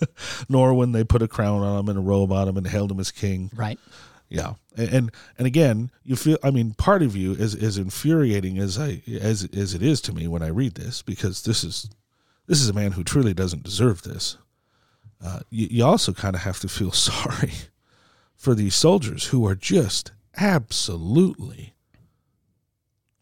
Nor 0.48 0.74
when 0.74 0.92
they 0.92 1.04
put 1.04 1.22
a 1.22 1.28
crown 1.28 1.62
on 1.62 1.80
him 1.80 1.88
and 1.88 1.98
a 1.98 2.02
robe 2.02 2.30
on 2.30 2.48
him 2.48 2.56
and 2.58 2.66
hailed 2.66 2.90
him 2.92 3.00
as 3.00 3.10
king. 3.10 3.50
Right. 3.54 3.78
Yeah, 4.28 4.54
and 4.76 4.88
and, 4.90 5.10
and 5.38 5.46
again, 5.46 5.90
you 6.04 6.14
feel. 6.14 6.36
I 6.44 6.50
mean, 6.50 6.74
part 6.74 7.02
of 7.02 7.16
you 7.16 7.32
is 7.32 7.54
as 7.54 7.78
infuriating 7.78 8.58
as 8.58 8.78
I 8.78 9.00
as 9.08 9.48
as 9.56 9.72
it 9.72 9.80
is 9.82 10.02
to 10.02 10.12
me 10.12 10.28
when 10.28 10.42
I 10.42 10.48
read 10.48 10.74
this 10.74 11.00
because 11.00 11.44
this 11.44 11.64
is 11.64 11.88
this 12.46 12.60
is 12.60 12.68
a 12.68 12.74
man 12.74 12.92
who 12.92 13.02
truly 13.02 13.32
doesn't 13.32 13.62
deserve 13.62 14.02
this. 14.02 14.36
Uh, 15.24 15.40
you, 15.48 15.68
you 15.70 15.84
also 15.84 16.12
kind 16.12 16.36
of 16.36 16.42
have 16.42 16.60
to 16.60 16.68
feel 16.68 16.92
sorry 16.92 17.52
for 18.36 18.54
these 18.54 18.74
soldiers 18.74 19.28
who 19.28 19.46
are 19.46 19.54
just 19.54 20.12
absolutely 20.36 21.72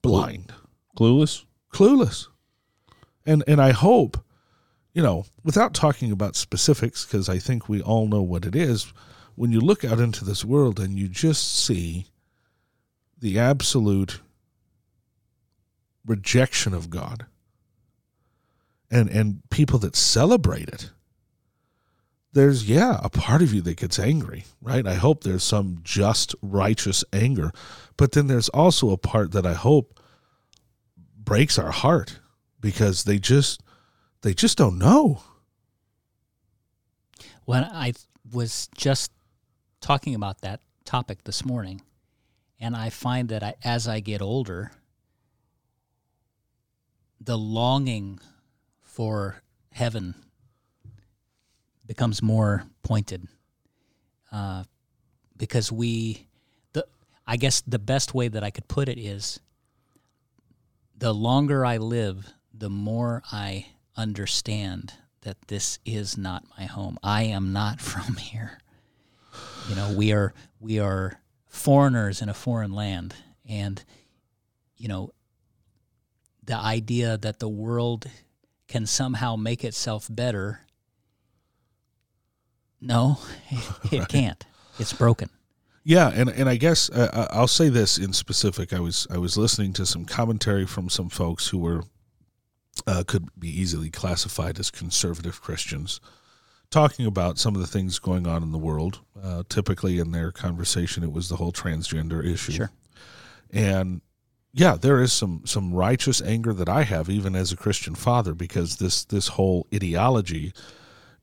blind, 0.06 0.52
Clueless? 0.96 1.44
clueless, 1.72 2.26
and 3.24 3.44
and 3.46 3.60
I 3.60 3.72
hope, 3.72 4.18
you 4.92 5.02
know, 5.02 5.26
without 5.44 5.74
talking 5.74 6.12
about 6.12 6.36
specifics, 6.36 7.04
because 7.04 7.28
I 7.28 7.38
think 7.38 7.68
we 7.68 7.82
all 7.82 8.08
know 8.08 8.22
what 8.22 8.44
it 8.44 8.56
is 8.56 8.92
when 9.34 9.52
you 9.52 9.60
look 9.60 9.84
out 9.84 10.00
into 10.00 10.24
this 10.24 10.44
world 10.44 10.80
and 10.80 10.98
you 10.98 11.08
just 11.08 11.52
see 11.64 12.06
the 13.18 13.38
absolute 13.38 14.20
rejection 16.06 16.74
of 16.74 16.90
God 16.90 17.26
and 18.90 19.08
and 19.10 19.42
people 19.50 19.78
that 19.80 19.96
celebrate 19.96 20.68
it 20.68 20.90
there's 22.36 22.68
yeah 22.68 23.00
a 23.02 23.08
part 23.08 23.42
of 23.42 23.52
you 23.52 23.60
that 23.62 23.76
gets 23.76 23.98
angry 23.98 24.44
right? 24.66 24.86
I 24.86 24.94
hope 24.94 25.22
there's 25.22 25.44
some 25.44 25.78
just 25.82 26.34
righteous 26.42 27.04
anger. 27.12 27.52
But 27.96 28.12
then 28.12 28.26
there's 28.26 28.48
also 28.48 28.90
a 28.90 28.98
part 28.98 29.32
that 29.32 29.46
i 29.46 29.54
hope 29.54 30.00
breaks 31.16 31.58
our 31.58 31.70
heart 31.70 32.18
because 32.60 33.04
they 33.04 33.18
just 33.18 33.62
they 34.22 34.34
just 34.34 34.58
don't 34.58 34.78
know. 34.78 35.22
When 37.44 37.62
I 37.62 37.92
was 38.32 38.68
just 38.76 39.12
talking 39.80 40.16
about 40.16 40.40
that 40.40 40.60
topic 40.84 41.22
this 41.22 41.44
morning, 41.44 41.80
and 42.58 42.74
I 42.74 42.90
find 42.90 43.28
that 43.28 43.44
I, 43.44 43.54
as 43.62 43.86
I 43.86 44.00
get 44.00 44.20
older, 44.20 44.72
the 47.20 47.38
longing 47.38 48.18
for 48.82 49.42
heaven 49.72 50.25
becomes 51.86 52.22
more 52.22 52.64
pointed. 52.82 53.26
Uh, 54.32 54.64
because 55.36 55.70
we, 55.70 56.26
the 56.72 56.86
I 57.26 57.36
guess 57.36 57.60
the 57.62 57.78
best 57.78 58.14
way 58.14 58.28
that 58.28 58.42
I 58.42 58.50
could 58.50 58.68
put 58.68 58.88
it 58.88 58.98
is, 58.98 59.40
the 60.96 61.12
longer 61.12 61.64
I 61.64 61.76
live, 61.76 62.32
the 62.52 62.70
more 62.70 63.22
I 63.30 63.66
understand 63.96 64.94
that 65.22 65.48
this 65.48 65.78
is 65.84 66.16
not 66.16 66.44
my 66.58 66.64
home. 66.64 66.98
I 67.02 67.24
am 67.24 67.52
not 67.52 67.80
from 67.90 68.16
here. 68.16 68.58
You 69.68 69.74
know, 69.74 69.92
we 69.92 70.12
are 70.12 70.32
we 70.60 70.78
are 70.78 71.20
foreigners 71.48 72.22
in 72.22 72.28
a 72.28 72.34
foreign 72.34 72.72
land, 72.72 73.14
and 73.48 73.82
you 74.76 74.88
know, 74.88 75.12
the 76.44 76.56
idea 76.56 77.18
that 77.18 77.40
the 77.40 77.48
world 77.48 78.06
can 78.68 78.86
somehow 78.86 79.36
make 79.36 79.64
itself 79.64 80.06
better. 80.10 80.60
No, 82.80 83.18
it 83.90 84.08
can't. 84.08 84.44
It's 84.78 84.92
broken. 84.92 85.30
Yeah, 85.84 86.10
and 86.12 86.28
and 86.28 86.48
I 86.48 86.56
guess 86.56 86.90
uh, 86.90 87.10
uh, 87.12 87.28
I'll 87.30 87.46
say 87.46 87.68
this 87.68 87.96
in 87.96 88.12
specific. 88.12 88.72
I 88.72 88.80
was 88.80 89.06
I 89.10 89.18
was 89.18 89.36
listening 89.36 89.72
to 89.74 89.86
some 89.86 90.04
commentary 90.04 90.66
from 90.66 90.88
some 90.88 91.08
folks 91.08 91.48
who 91.48 91.58
were 91.58 91.84
uh, 92.86 93.04
could 93.06 93.28
be 93.38 93.48
easily 93.48 93.90
classified 93.90 94.58
as 94.58 94.70
conservative 94.70 95.40
Christians, 95.40 96.00
talking 96.70 97.06
about 97.06 97.38
some 97.38 97.54
of 97.54 97.60
the 97.60 97.66
things 97.66 97.98
going 97.98 98.26
on 98.26 98.42
in 98.42 98.52
the 98.52 98.58
world. 98.58 99.00
Uh, 99.22 99.44
typically, 99.48 99.98
in 99.98 100.10
their 100.10 100.32
conversation, 100.32 101.04
it 101.04 101.12
was 101.12 101.28
the 101.28 101.36
whole 101.36 101.52
transgender 101.52 102.24
issue. 102.24 102.52
Sure. 102.52 102.70
and 103.52 104.00
yeah, 104.52 104.74
there 104.80 105.00
is 105.00 105.12
some 105.12 105.42
some 105.44 105.72
righteous 105.74 106.20
anger 106.22 106.52
that 106.54 106.68
I 106.68 106.82
have 106.82 107.08
even 107.10 107.36
as 107.36 107.52
a 107.52 107.56
Christian 107.56 107.94
father 107.94 108.34
because 108.34 108.76
this 108.76 109.04
this 109.04 109.28
whole 109.28 109.66
ideology 109.72 110.52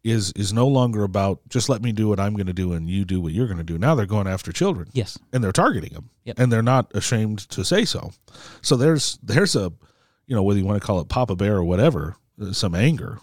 is 0.04 0.34
is 0.36 0.52
no 0.52 0.68
longer 0.68 1.04
about 1.04 1.40
just 1.48 1.70
let 1.70 1.82
me 1.82 1.92
do 1.94 2.10
what 2.10 2.20
I'm 2.20 2.34
going 2.34 2.48
to 2.48 2.54
do 2.54 2.74
and 2.74 2.90
you 2.90 3.06
do 3.06 3.22
what 3.22 3.32
you're 3.32 3.48
going 3.48 3.58
to 3.58 3.64
do. 3.64 3.78
Now 3.78 3.96
they're 3.96 4.06
going 4.06 4.28
after 4.28 4.52
children 4.52 4.90
Yes. 4.94 5.18
and 5.32 5.44
they're 5.44 5.52
targeting 5.54 5.94
them 5.94 6.10
Yep. 6.26 6.40
and 6.40 6.52
they're 6.52 6.62
not 6.62 6.92
ashamed 6.96 7.40
to 7.50 7.64
say 7.64 7.86
so 7.86 8.12
so 8.62 8.76
there's 8.76 9.18
there's 9.24 9.56
a 9.56 9.72
you 10.28 10.36
know 10.36 10.44
whether 10.44 10.60
you 10.60 10.66
want 10.66 10.82
to 10.82 10.86
call 10.86 11.00
it 11.00 11.08
papa 11.10 11.36
bear 11.36 11.56
or 11.58 11.64
whatever 11.64 12.16
uh, 12.42 12.52
some 12.52 12.76
anger 12.76 13.20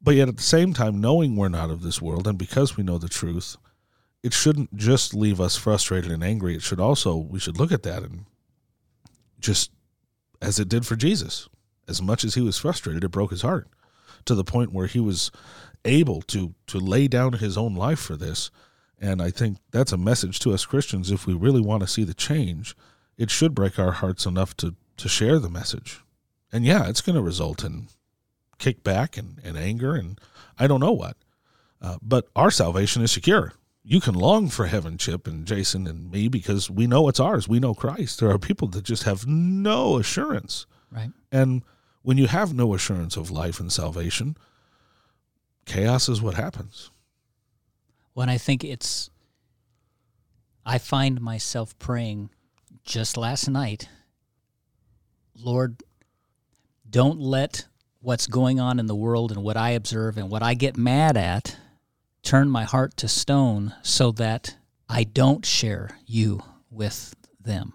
but 0.00 0.14
yet 0.14 0.28
at 0.28 0.36
the 0.36 0.42
same 0.42 0.72
time 0.72 1.00
knowing 1.00 1.36
we're 1.36 1.48
not 1.48 1.70
of 1.70 1.82
this 1.82 2.00
world 2.00 2.26
and 2.26 2.38
because 2.38 2.76
we 2.76 2.82
know 2.84 2.96
the 2.98 3.08
truth 3.08 3.56
it 4.22 4.32
shouldn't 4.32 4.74
just 4.76 5.12
leave 5.14 5.40
us 5.40 5.56
frustrated 5.56 6.10
and 6.10 6.24
angry 6.24 6.54
it 6.54 6.62
should 6.62 6.80
also 6.80 7.16
we 7.16 7.38
should 7.38 7.58
look 7.58 7.72
at 7.72 7.82
that 7.82 8.02
and 8.02 8.24
just 9.40 9.70
as 10.40 10.58
it 10.58 10.68
did 10.68 10.86
for 10.86 10.96
jesus 10.96 11.48
as 11.86 12.00
much 12.02 12.24
as 12.24 12.34
he 12.34 12.40
was 12.40 12.58
frustrated 12.58 13.04
it 13.04 13.08
broke 13.10 13.30
his 13.30 13.42
heart 13.42 13.68
to 14.24 14.34
the 14.34 14.44
point 14.44 14.72
where 14.72 14.86
he 14.86 15.00
was 15.00 15.30
able 15.84 16.22
to 16.22 16.54
to 16.66 16.78
lay 16.78 17.08
down 17.08 17.34
his 17.34 17.56
own 17.56 17.74
life 17.74 17.98
for 17.98 18.16
this. 18.16 18.50
And 19.00 19.22
I 19.22 19.30
think 19.30 19.58
that's 19.70 19.92
a 19.92 19.96
message 19.96 20.40
to 20.40 20.52
us 20.52 20.66
Christians. 20.66 21.10
If 21.10 21.26
we 21.26 21.34
really 21.34 21.60
want 21.60 21.82
to 21.82 21.88
see 21.88 22.04
the 22.04 22.14
change, 22.14 22.76
it 23.16 23.30
should 23.30 23.54
break 23.54 23.78
our 23.78 23.92
hearts 23.92 24.26
enough 24.26 24.56
to 24.58 24.74
to 24.96 25.08
share 25.08 25.38
the 25.38 25.50
message. 25.50 26.00
And 26.52 26.64
yeah, 26.64 26.88
it's 26.88 27.00
going 27.00 27.16
to 27.16 27.22
result 27.22 27.62
in 27.62 27.88
kickback 28.58 29.16
and, 29.16 29.40
and 29.44 29.56
anger 29.56 29.94
and 29.94 30.20
I 30.58 30.66
don't 30.66 30.80
know 30.80 30.92
what. 30.92 31.16
Uh, 31.80 31.98
but 32.02 32.28
our 32.34 32.50
salvation 32.50 33.02
is 33.02 33.12
secure. 33.12 33.52
You 33.84 34.00
can 34.00 34.14
long 34.14 34.48
for 34.48 34.66
heaven, 34.66 34.98
Chip 34.98 35.26
and 35.26 35.46
Jason 35.46 35.86
and 35.86 36.10
me, 36.10 36.28
because 36.28 36.68
we 36.68 36.86
know 36.86 37.08
it's 37.08 37.20
ours. 37.20 37.48
We 37.48 37.60
know 37.60 37.74
Christ. 37.74 38.20
There 38.20 38.30
are 38.30 38.38
people 38.38 38.68
that 38.68 38.84
just 38.84 39.04
have 39.04 39.26
no 39.26 39.96
assurance. 39.96 40.66
Right. 40.90 41.10
And 41.30 41.62
when 42.02 42.18
you 42.18 42.26
have 42.26 42.52
no 42.52 42.74
assurance 42.74 43.16
of 43.16 43.30
life 43.30 43.60
and 43.60 43.72
salvation, 43.72 44.36
chaos 45.68 46.08
is 46.08 46.20
what 46.20 46.34
happens. 46.34 46.90
When 48.14 48.28
I 48.28 48.38
think 48.38 48.64
it's, 48.64 49.10
I 50.66 50.78
find 50.78 51.20
myself 51.20 51.78
praying 51.78 52.30
just 52.84 53.16
last 53.16 53.48
night, 53.48 53.88
Lord, 55.36 55.82
don't 56.88 57.20
let 57.20 57.66
what's 58.00 58.26
going 58.26 58.58
on 58.58 58.78
in 58.80 58.86
the 58.86 58.96
world 58.96 59.30
and 59.30 59.42
what 59.42 59.56
I 59.56 59.70
observe 59.70 60.18
and 60.18 60.30
what 60.30 60.42
I 60.42 60.54
get 60.54 60.76
mad 60.76 61.16
at 61.16 61.56
turn 62.22 62.50
my 62.50 62.64
heart 62.64 62.96
to 62.96 63.08
stone 63.08 63.74
so 63.82 64.10
that 64.12 64.56
I 64.88 65.04
don't 65.04 65.44
share 65.44 65.98
you 66.06 66.42
with 66.70 67.14
them. 67.40 67.74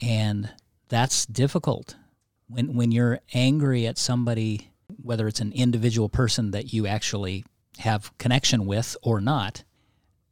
And 0.00 0.50
that's 0.88 1.26
difficult. 1.26 1.96
When 2.48 2.74
when 2.74 2.90
you're 2.90 3.20
angry 3.32 3.86
at 3.86 3.98
somebody, 3.98 4.69
whether 5.02 5.28
it's 5.28 5.40
an 5.40 5.52
individual 5.52 6.08
person 6.08 6.50
that 6.52 6.72
you 6.72 6.86
actually 6.86 7.44
have 7.78 8.16
connection 8.18 8.66
with 8.66 8.96
or 9.02 9.20
not, 9.20 9.64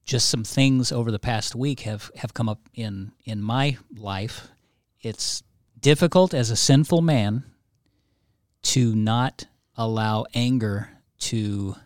just 0.04 0.28
some 0.28 0.44
things 0.44 0.90
over 0.90 1.10
the 1.10 1.18
past 1.18 1.54
week 1.54 1.80
have, 1.80 2.10
have 2.16 2.34
come 2.34 2.48
up 2.48 2.60
in 2.74 3.12
in 3.24 3.42
my 3.42 3.76
life. 3.96 4.48
It's 5.00 5.42
difficult 5.78 6.34
as 6.34 6.50
a 6.50 6.56
sinful 6.56 7.02
man 7.02 7.44
to 8.62 8.94
not 8.94 9.46
allow 9.76 10.26
anger 10.34 10.90
to 11.18 11.76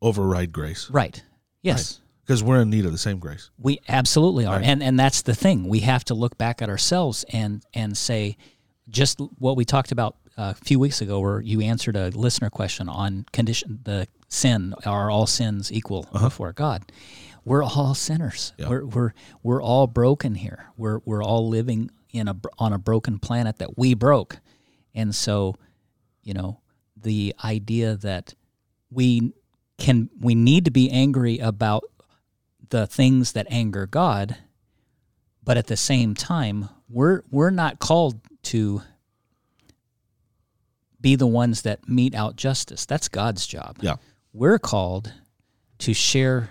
override 0.00 0.52
grace. 0.52 0.90
Right. 0.90 1.22
Yes. 1.62 2.00
Because 2.24 2.42
we're 2.42 2.60
in 2.60 2.70
need 2.70 2.84
of 2.84 2.92
the 2.92 2.98
same 2.98 3.18
grace. 3.18 3.50
We 3.58 3.80
absolutely 3.88 4.44
are. 4.44 4.56
Right. 4.56 4.64
And 4.64 4.82
and 4.82 4.98
that's 4.98 5.22
the 5.22 5.34
thing. 5.34 5.66
We 5.66 5.80
have 5.80 6.04
to 6.04 6.14
look 6.14 6.36
back 6.36 6.60
at 6.60 6.68
ourselves 6.68 7.24
and 7.32 7.64
and 7.72 7.96
say 7.96 8.36
just 8.90 9.20
what 9.38 9.56
we 9.56 9.64
talked 9.64 9.92
about 9.92 10.16
uh, 10.36 10.54
a 10.60 10.64
few 10.64 10.78
weeks 10.78 11.00
ago 11.00 11.20
where 11.20 11.40
you 11.40 11.60
answered 11.60 11.96
a 11.96 12.08
listener 12.08 12.50
question 12.50 12.88
on 12.88 13.26
condition 13.32 13.80
the 13.84 14.06
sin 14.28 14.74
are 14.84 15.10
all 15.10 15.26
sins 15.26 15.72
equal 15.72 16.06
uh-huh. 16.12 16.26
before 16.26 16.52
God. 16.52 16.90
We're 17.44 17.64
all 17.64 17.94
sinners. 17.94 18.52
Yeah. 18.58 18.68
We're 18.68 18.84
we're 18.84 19.12
we're 19.42 19.62
all 19.62 19.86
broken 19.86 20.34
here. 20.34 20.66
We're 20.76 21.00
we're 21.04 21.22
all 21.22 21.48
living 21.48 21.90
in 22.12 22.28
a 22.28 22.36
on 22.58 22.72
a 22.72 22.78
broken 22.78 23.18
planet 23.18 23.58
that 23.58 23.78
we 23.78 23.94
broke. 23.94 24.38
And 24.94 25.14
so, 25.14 25.54
you 26.22 26.34
know, 26.34 26.60
the 26.96 27.34
idea 27.42 27.96
that 27.96 28.34
we 28.90 29.32
can 29.78 30.10
we 30.20 30.34
need 30.34 30.66
to 30.66 30.70
be 30.70 30.90
angry 30.90 31.38
about 31.38 31.84
the 32.68 32.86
things 32.86 33.32
that 33.32 33.46
anger 33.50 33.86
God, 33.86 34.36
but 35.42 35.56
at 35.56 35.68
the 35.68 35.76
same 35.76 36.14
time, 36.14 36.68
we're 36.90 37.22
we're 37.30 37.50
not 37.50 37.78
called 37.78 38.20
to 38.48 38.82
be 41.00 41.16
the 41.16 41.26
ones 41.26 41.62
that 41.62 41.88
mete 41.88 42.14
out 42.14 42.36
justice. 42.36 42.86
That's 42.86 43.08
God's 43.08 43.46
job. 43.46 43.78
Yeah. 43.80 43.96
We're 44.32 44.58
called 44.58 45.12
to 45.78 45.94
share 45.94 46.50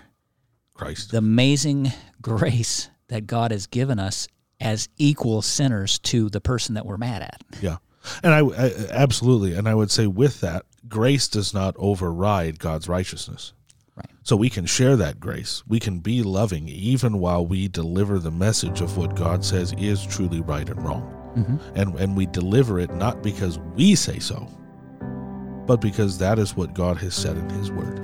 Christ. 0.74 1.10
the 1.10 1.18
amazing 1.18 1.92
grace 2.22 2.88
that 3.08 3.26
God 3.26 3.50
has 3.50 3.66
given 3.66 3.98
us 3.98 4.28
as 4.60 4.88
equal 4.96 5.42
sinners 5.42 5.98
to 6.00 6.28
the 6.28 6.40
person 6.40 6.74
that 6.74 6.86
we're 6.86 6.96
mad 6.96 7.22
at. 7.22 7.42
Yeah. 7.60 7.76
And 8.22 8.32
I, 8.32 8.40
I 8.40 8.72
absolutely, 8.90 9.54
and 9.54 9.68
I 9.68 9.74
would 9.74 9.90
say 9.90 10.06
with 10.06 10.40
that, 10.40 10.64
grace 10.88 11.28
does 11.28 11.52
not 11.52 11.74
override 11.78 12.58
God's 12.58 12.88
righteousness. 12.88 13.52
Right. 13.96 14.08
So 14.22 14.36
we 14.36 14.50
can 14.50 14.66
share 14.66 14.96
that 14.96 15.20
grace. 15.20 15.62
We 15.66 15.80
can 15.80 15.98
be 15.98 16.22
loving 16.22 16.68
even 16.68 17.18
while 17.18 17.44
we 17.44 17.68
deliver 17.68 18.18
the 18.18 18.30
message 18.30 18.80
of 18.80 18.96
what 18.96 19.16
God 19.16 19.44
says 19.44 19.74
is 19.76 20.04
truly 20.06 20.40
right 20.40 20.68
and 20.68 20.82
wrong. 20.84 21.17
Mm-hmm. 21.38 21.76
And 21.76 21.94
and 22.00 22.16
we 22.16 22.26
deliver 22.26 22.78
it 22.78 22.92
not 22.94 23.22
because 23.22 23.58
we 23.58 23.94
say 23.94 24.18
so, 24.18 24.48
but 25.66 25.80
because 25.80 26.18
that 26.18 26.38
is 26.38 26.56
what 26.56 26.74
God 26.74 26.96
has 26.98 27.14
said 27.14 27.36
in 27.36 27.48
his 27.50 27.70
word. 27.70 27.98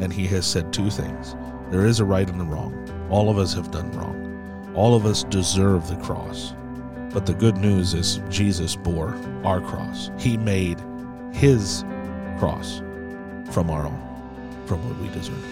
And 0.00 0.12
he 0.12 0.26
has 0.28 0.46
said 0.46 0.72
two 0.72 0.90
things. 0.90 1.34
There 1.70 1.84
is 1.84 2.00
a 2.00 2.04
right 2.04 2.28
and 2.28 2.40
a 2.40 2.44
wrong. 2.44 2.74
All 3.10 3.28
of 3.30 3.38
us 3.38 3.52
have 3.54 3.70
done 3.70 3.90
wrong. 3.92 4.72
All 4.74 4.94
of 4.94 5.06
us 5.06 5.24
deserve 5.24 5.88
the 5.88 5.96
cross. 5.96 6.54
But 7.12 7.26
the 7.26 7.34
good 7.34 7.56
news 7.56 7.94
is 7.94 8.20
Jesus 8.28 8.76
bore 8.76 9.16
our 9.44 9.60
cross. 9.60 10.10
He 10.18 10.36
made 10.36 10.78
his 11.32 11.84
cross 12.38 12.80
from 13.50 13.70
our 13.70 13.86
own, 13.86 14.62
from 14.66 14.86
what 14.86 14.98
we 15.00 15.08
deserve. 15.08 15.44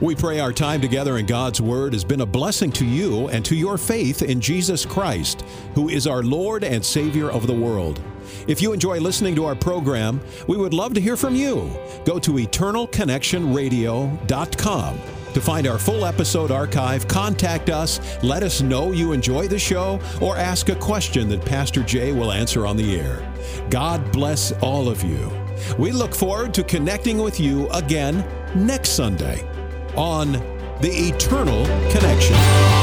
We 0.00 0.14
pray 0.14 0.38
our 0.38 0.52
time 0.52 0.80
together 0.80 1.18
in 1.18 1.26
God's 1.26 1.60
Word 1.60 1.92
has 1.92 2.04
been 2.04 2.20
a 2.20 2.26
blessing 2.26 2.70
to 2.72 2.86
you 2.86 3.28
and 3.28 3.44
to 3.44 3.56
your 3.56 3.76
faith 3.76 4.22
in 4.22 4.40
Jesus 4.40 4.86
Christ, 4.86 5.37
who 5.74 5.88
is 5.88 6.06
our 6.06 6.22
Lord 6.22 6.64
and 6.64 6.84
Savior 6.84 7.30
of 7.30 7.46
the 7.46 7.54
world. 7.54 8.02
If 8.46 8.62
you 8.62 8.72
enjoy 8.72 9.00
listening 9.00 9.34
to 9.36 9.44
our 9.44 9.54
program, 9.54 10.20
we 10.46 10.56
would 10.56 10.74
love 10.74 10.94
to 10.94 11.00
hear 11.00 11.16
from 11.16 11.34
you. 11.34 11.70
Go 12.04 12.18
to 12.18 12.32
eternalconnectionradio.com 12.32 15.00
to 15.34 15.40
find 15.40 15.66
our 15.66 15.78
full 15.78 16.04
episode 16.04 16.50
archive. 16.50 17.06
Contact 17.08 17.70
us, 17.70 18.00
let 18.22 18.42
us 18.42 18.62
know 18.62 18.92
you 18.92 19.12
enjoy 19.12 19.48
the 19.48 19.58
show, 19.58 20.00
or 20.20 20.36
ask 20.36 20.68
a 20.68 20.74
question 20.74 21.28
that 21.28 21.44
Pastor 21.44 21.82
Jay 21.82 22.12
will 22.12 22.32
answer 22.32 22.66
on 22.66 22.76
the 22.76 22.98
air. 22.98 23.32
God 23.70 24.12
bless 24.12 24.52
all 24.60 24.88
of 24.88 25.02
you. 25.02 25.30
We 25.78 25.92
look 25.92 26.14
forward 26.14 26.54
to 26.54 26.62
connecting 26.62 27.18
with 27.18 27.40
you 27.40 27.68
again 27.70 28.24
next 28.54 28.90
Sunday 28.90 29.42
on 29.96 30.32
The 30.80 30.90
Eternal 30.90 31.64
Connection. 31.90 32.77